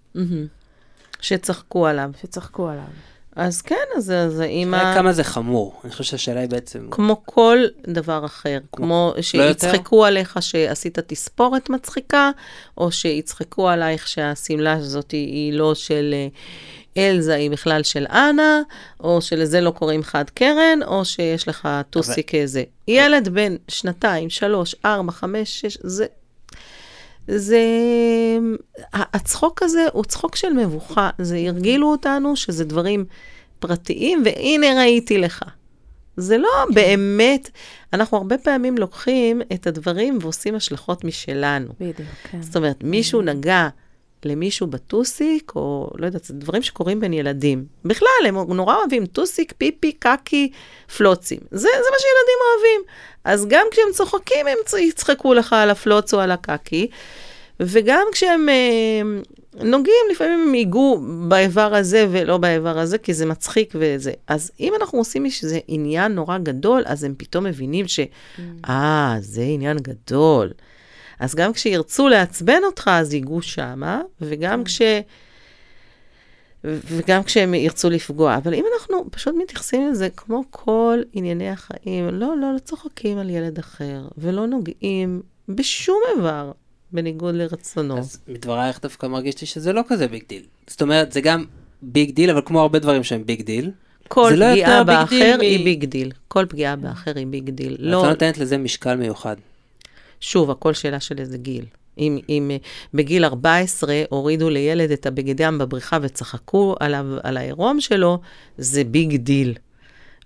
[1.21, 2.11] שצחקו עליו.
[2.21, 2.85] שצחקו עליו.
[3.37, 4.41] אז כן, אז, אז.
[4.41, 5.81] השאלה כמה זה חמור?
[5.85, 6.89] אני חושב שהשאלה היא בעצם...
[6.91, 7.59] כמו כל
[7.89, 12.31] דבר אחר, כמו לא שיצחקו עליך שעשית תספורת מצחיקה,
[12.79, 16.29] או שיצחקו עלייך שהשמלה הזאת היא, לא של אה,
[16.97, 18.63] אלזה, היא בכלל של אנה,
[19.01, 22.65] או שלזה לא קוראים חד קרן, או שיש לך טוסיק איזה.
[22.89, 26.07] ילד בן שנתיים, שלוש, ארבע, חמש, שש, זה...
[27.29, 27.61] זה...
[28.93, 33.05] הצחוק הזה הוא צחוק של מבוכה, זה הרגילו אותנו שזה דברים
[33.59, 35.43] פרטיים, והנה ראיתי לך.
[36.17, 36.75] זה לא כן.
[36.75, 37.51] באמת,
[37.93, 41.73] אנחנו הרבה פעמים לוקחים את הדברים ועושים השלכות משלנו.
[41.81, 42.43] בדיוק, כן.
[42.43, 43.69] זאת אומרת, מישהו נגע
[44.25, 47.65] למישהו בטוסיק, או לא יודעת, זה דברים שקורים בין ילדים.
[47.85, 50.53] בכלל, הם נורא אוהבים טוסיק, פיפי, קקי,
[50.97, 51.39] פלוצים.
[51.51, 52.81] זה, זה מה שילדים אוהבים.
[53.25, 56.89] אז גם כשהם צוחקים, הם יצחקו לך על הפלוץ או על הקקי,
[57.61, 59.03] וגם כשהם אה,
[59.65, 64.13] נוגעים, לפעמים הם ייגעו באיבר הזה ולא באיבר הזה, כי זה מצחיק וזה.
[64.27, 68.01] אז אם אנחנו עושים שזה עניין נורא גדול, אז הם פתאום מבינים ש...
[68.69, 70.51] אה, זה עניין גדול.
[71.21, 74.83] אז גם כשירצו לעצבן אותך, אז ייגעו שמה, וגם כש...
[76.65, 78.37] וגם כשהם ירצו לפגוע.
[78.37, 83.31] אבל אם אנחנו פשוט מתייחסים לזה כמו כל ענייני החיים, לא, לא, לא צוחקים על
[83.31, 86.53] ילד אחר, ולא נוגעים בשום איבר
[86.93, 87.99] בניגוד לרצונו.
[87.99, 90.43] אז מדברייך דווקא מרגיש לי שזה לא כזה big deal.
[90.67, 91.45] זאת אומרת, זה גם
[91.83, 93.71] big deal, אבל כמו הרבה דברים שהם big deal.
[94.09, 96.13] כל לא פגיעה באחר מ- היא big deal.
[96.29, 97.77] כל פגיעה באחר היא big deal.
[97.79, 97.99] לא...
[97.99, 99.37] את לא נותנת לזה משקל מיוחד.
[100.21, 101.65] שוב, הכל שאלה של איזה גיל.
[101.99, 102.57] אם, אם אה,
[102.95, 108.19] בגיל 14 הורידו לילד את הבגד ים בבריכה וצחקו עליו, על העירום שלו,
[108.59, 109.55] זה big deal.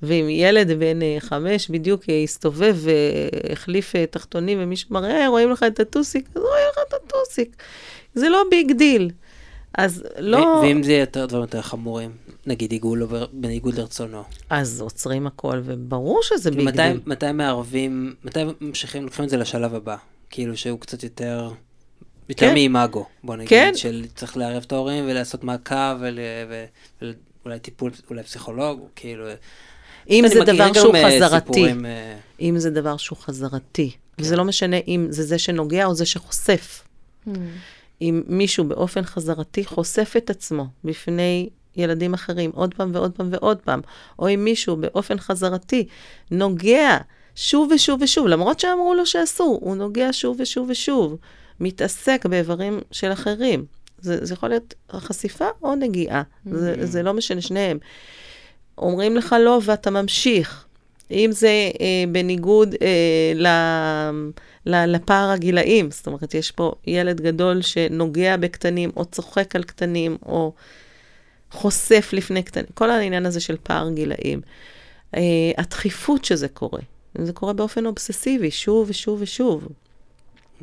[0.03, 6.29] ואם ילד בן אה, חמש בדיוק הסתובב והחליף תחתונים ומישהו מראה, רואים לך את הטוסיק,
[6.35, 7.57] אז רואים לך את הטוסיק.
[8.15, 9.11] זה לא big deal.
[9.79, 10.61] אז לא...
[10.63, 12.11] ואם זה יותר דברים יותר חמורים,
[12.47, 14.23] נגיד עיגול בניגוד לרצונו.
[14.51, 17.01] אז עוצרים הכל, וברור שזה ביג מתי, דיל.
[17.07, 19.97] מתי מערבים, מתי ממשיכים, לוקחים את זה לשלב הבא?
[20.31, 21.51] כאילו שהוא קצת יותר,
[22.29, 22.53] יותר כן.
[22.53, 23.73] מאימאגו, בוא נגיד, כן.
[23.75, 26.19] של צריך לערב את ההורים ולעשות מעקב ול,
[26.49, 26.65] ו,
[27.43, 29.25] ואולי טיפול, אולי פסיכולוג, כאילו...
[30.11, 34.23] אם זה דבר שהוא אה, חזרתי, סיפורים, אה, אם זה דבר שהוא חזרתי, כן.
[34.23, 36.83] וזה לא משנה אם זה זה שנוגע או זה שחושף.
[37.27, 37.31] Hmm.
[38.01, 43.59] אם מישהו באופן חזרתי חושף את עצמו בפני ילדים אחרים עוד פעם ועוד פעם ועוד
[43.59, 43.81] פעם,
[44.19, 45.87] או אם מישהו באופן חזרתי
[46.31, 46.97] נוגע
[47.37, 51.17] שוב ושוב ושוב, למרות שאמרו לו שאסור, הוא נוגע שוב ושוב ושוב,
[51.61, 53.65] מתעסק באיברים של אחרים.
[54.01, 57.79] זה, זה יכול להיות חשיפה או נגיעה, זה, זה לא משנה, שניהם.
[58.79, 60.65] אומרים לך לא ואתה ממשיך.
[61.11, 61.49] אם זה
[61.81, 63.47] אה, בניגוד אה, ל,
[64.67, 70.17] ל, לפער הגילאים, זאת אומרת, יש פה ילד גדול שנוגע בקטנים, או צוחק על קטנים,
[70.27, 70.53] או
[71.51, 74.41] חושף לפני קטנים, כל העניין הזה של פער גילאים.
[75.17, 75.23] אה,
[75.59, 76.81] הדחיפות שזה קורה,
[77.23, 79.69] זה קורה באופן אובססיבי, שוב ושוב ושוב.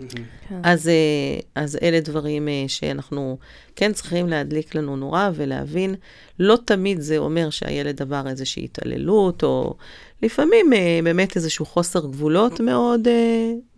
[0.10, 0.60] כן.
[0.64, 3.38] אז, אה, אז אלה דברים אה, שאנחנו
[3.76, 5.96] כן צריכים להדליק לנו נורה ולהבין,
[6.40, 9.76] לא תמיד זה אומר שהילד עבר איזושהי התעללות, או
[10.22, 13.08] לפעמים אה, באמת איזשהו חוסר גבולות מאוד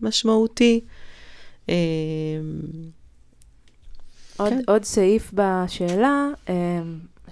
[0.02, 0.82] משמעותי.
[4.38, 4.62] עוד, כן.
[4.68, 6.28] עוד סעיף בשאלה,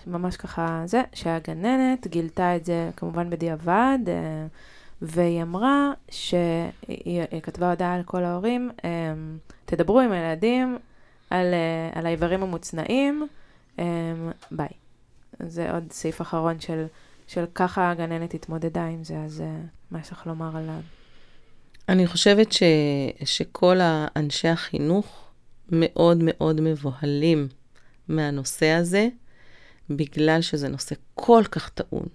[0.08, 4.00] ממש ככה זה, שהגננת גילתה את זה כמובן בדיעבד,
[5.04, 10.78] והיא אמרה שהיא היא כתבה הודעה לכל ההורים, אמ, תדברו עם הילדים
[11.30, 13.28] על, אה, על האיברים המוצנעים,
[13.80, 13.84] אמ,
[14.52, 14.68] ביי.
[15.40, 16.86] זה עוד סעיף אחרון של,
[17.28, 19.56] של ככה הגננת התמודדה עם זה, אז אה,
[19.92, 20.80] מה יש לך לומר עליו?
[21.90, 22.64] אני חושבת ש,
[23.26, 25.28] שכל האנשי החינוך
[25.70, 27.48] מאוד מאוד מבוהלים
[28.08, 29.08] מהנושא הזה,
[29.90, 32.06] בגלל שזה נושא כל כך טעון,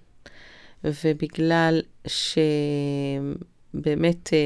[0.83, 1.81] ובגלל
[3.73, 4.39] שבאמת אה,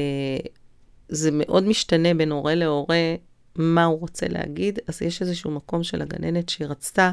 [1.08, 3.14] זה מאוד משתנה בין הורה להורה
[3.56, 7.12] מה הוא רוצה להגיד, אז יש איזשהו מקום של הגננת שהיא רצתה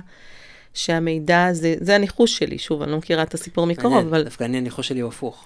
[0.73, 4.57] שהמידע הזה, זה הניחוש שלי, שוב, אני לא מכירה את הסיפור מקרוב, אבל דווקא אני,
[4.57, 5.45] הניחוש שלי הוא הפוך.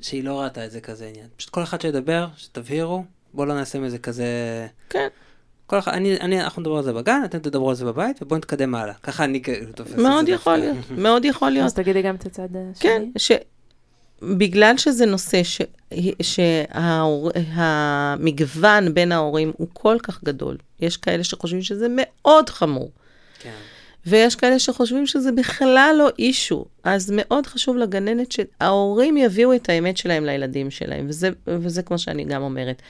[0.00, 1.26] שהיא לא ראתה את זה כזה עניין.
[1.36, 3.04] פשוט כל אחד שידבר, שתבהירו,
[3.34, 4.26] בואו לא נעשה מזה כזה...
[4.88, 5.08] כן.
[5.72, 8.38] כל אחד, אני, אני, אנחנו נדבר על זה בגן, אתם תדברו על זה בבית, ובואו
[8.38, 8.94] נתקדם הלאה.
[9.02, 10.02] ככה אני כאילו תופס את זה.
[10.02, 10.56] מאוד יכול.
[10.56, 11.66] להיות, מאוד יכול להיות.
[11.66, 12.90] אז תגידי גם את הצד השני.
[12.90, 13.02] כן,
[14.22, 15.60] שבגלל שזה נושא ש...
[17.52, 22.90] שהמגוון בין ההורים הוא כל כך גדול, יש כאלה שחושבים שזה מאוד חמור,
[23.38, 23.50] כן.
[24.06, 26.64] ויש כאלה שחושבים שזה בכלל לא אישו.
[26.84, 32.24] אז מאוד חשוב לגננת שההורים יביאו את האמת שלהם לילדים שלהם, וזה, וזה כמו שאני
[32.24, 32.82] גם אומרת.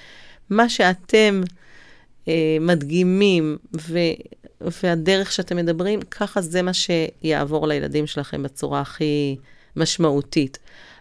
[0.50, 1.62] מה שאתם אה,
[2.60, 3.98] מדגימים, ו,
[4.60, 9.36] והדרך שאתם מדברים, ככה זה מה שיעבור לילדים שלכם בצורה הכי
[9.76, 10.58] משמעותית.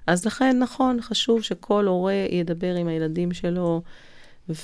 [0.07, 3.81] אז לכן, נכון, חשוב שכל הורה ידבר עם הילדים שלו,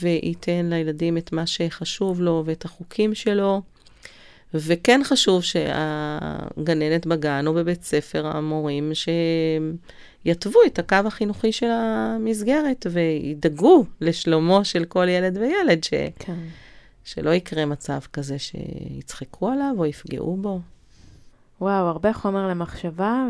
[0.02, 3.62] וייתן לילדים את מה שחשוב לו ואת החוקים שלו.
[4.54, 8.92] וכן חשוב שהגננת בגן או בבית ספר, המורים,
[10.24, 15.94] שיתוו את הקו החינוכי של המסגרת וידאגו לשלומו של כל ילד וילד, ש...
[16.20, 16.36] כן.
[17.04, 20.60] שלא יקרה מצב כזה שיצחקו עליו או יפגעו בו.
[21.62, 23.26] וואו, הרבה חומר למחשבה,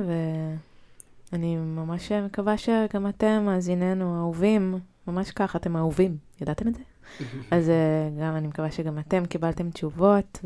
[1.32, 6.18] ואני ממש מקווה שגם אתם, מאזיננו, אהובים, ממש ככה, אתם אהובים.
[6.42, 6.82] ידעתם את זה?
[7.52, 7.76] אז אה,
[8.22, 10.40] גם אני מקווה שגם אתם קיבלתם תשובות,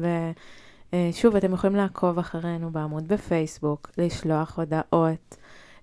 [0.93, 5.35] ושוב, אתם יכולים לעקוב אחרינו בעמוד בפייסבוק, לשלוח הודעות,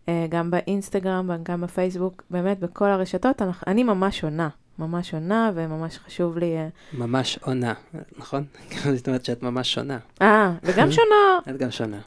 [0.09, 4.49] אה, גם באינסטגרם, גם בפייסבוק, באמת בכל הרשתות, אנחנו- אני ממש עונה,
[4.79, 6.57] ממש עונה, וממש חשוב לי...
[6.57, 7.75] אה, ממש עונה,
[8.19, 8.45] נכון?
[8.97, 9.99] זאת אומרת שאת ממש שונה.
[10.23, 11.39] אה, וגם שונה.
[11.51, 11.99] את גם שונה.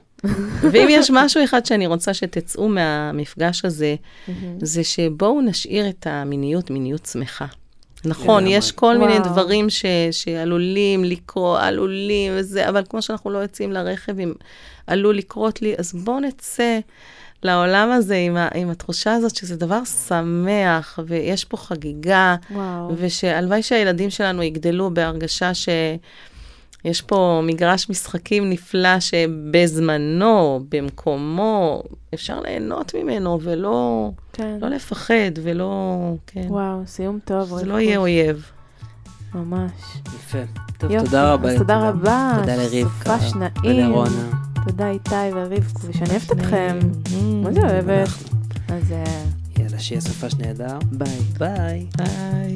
[0.72, 3.96] ואם יש משהו אחד שאני רוצה שתצאו מהמפגש הזה,
[4.62, 7.46] זה שבואו נשאיר את המיניות מיניות שמחה.
[8.06, 8.48] נכון.
[8.48, 9.32] יש כל מיני וואו.
[9.32, 14.34] דברים ש, שעלולים לקרות, עלולים וזה, אבל כמו שאנחנו לא יוצאים לרכב אם
[14.88, 16.80] עלול לקרות לי, אז בואו נצא
[17.44, 22.92] לעולם הזה עם, ה, עם התחושה הזאת שזה דבר שמח, ויש פה חגיגה, וואו.
[22.98, 25.54] ושהלוואי שהילדים שלנו יגדלו בהרגשה
[26.84, 34.58] שיש פה מגרש משחקים נפלא שבזמנו, במקומו, אפשר ליהנות ממנו ולא כן.
[34.62, 35.96] לא לפחד ולא,
[36.28, 37.60] כן, וואו, סיום טוב.
[37.60, 37.66] זה.
[37.66, 38.52] לא יהיה אויב.
[39.36, 39.72] ממש.
[40.16, 40.38] יפה.
[40.78, 41.90] טוב, יופי, תודה רבה אז תודה.
[41.90, 42.34] רבה.
[42.40, 43.18] תודה לרבקה.
[43.20, 43.52] סופש נעים.
[43.88, 44.30] ולרונה.
[44.66, 46.80] תודה איתי ורבקה, ושאני אוהבת אתכם.
[47.44, 48.10] מה זה אוהבת?
[48.68, 49.24] אז אה,
[49.60, 50.78] יאללה, שיהיה סופש נהדר.
[50.92, 51.20] ביי.
[51.38, 51.86] ביי.
[51.98, 52.56] ביי.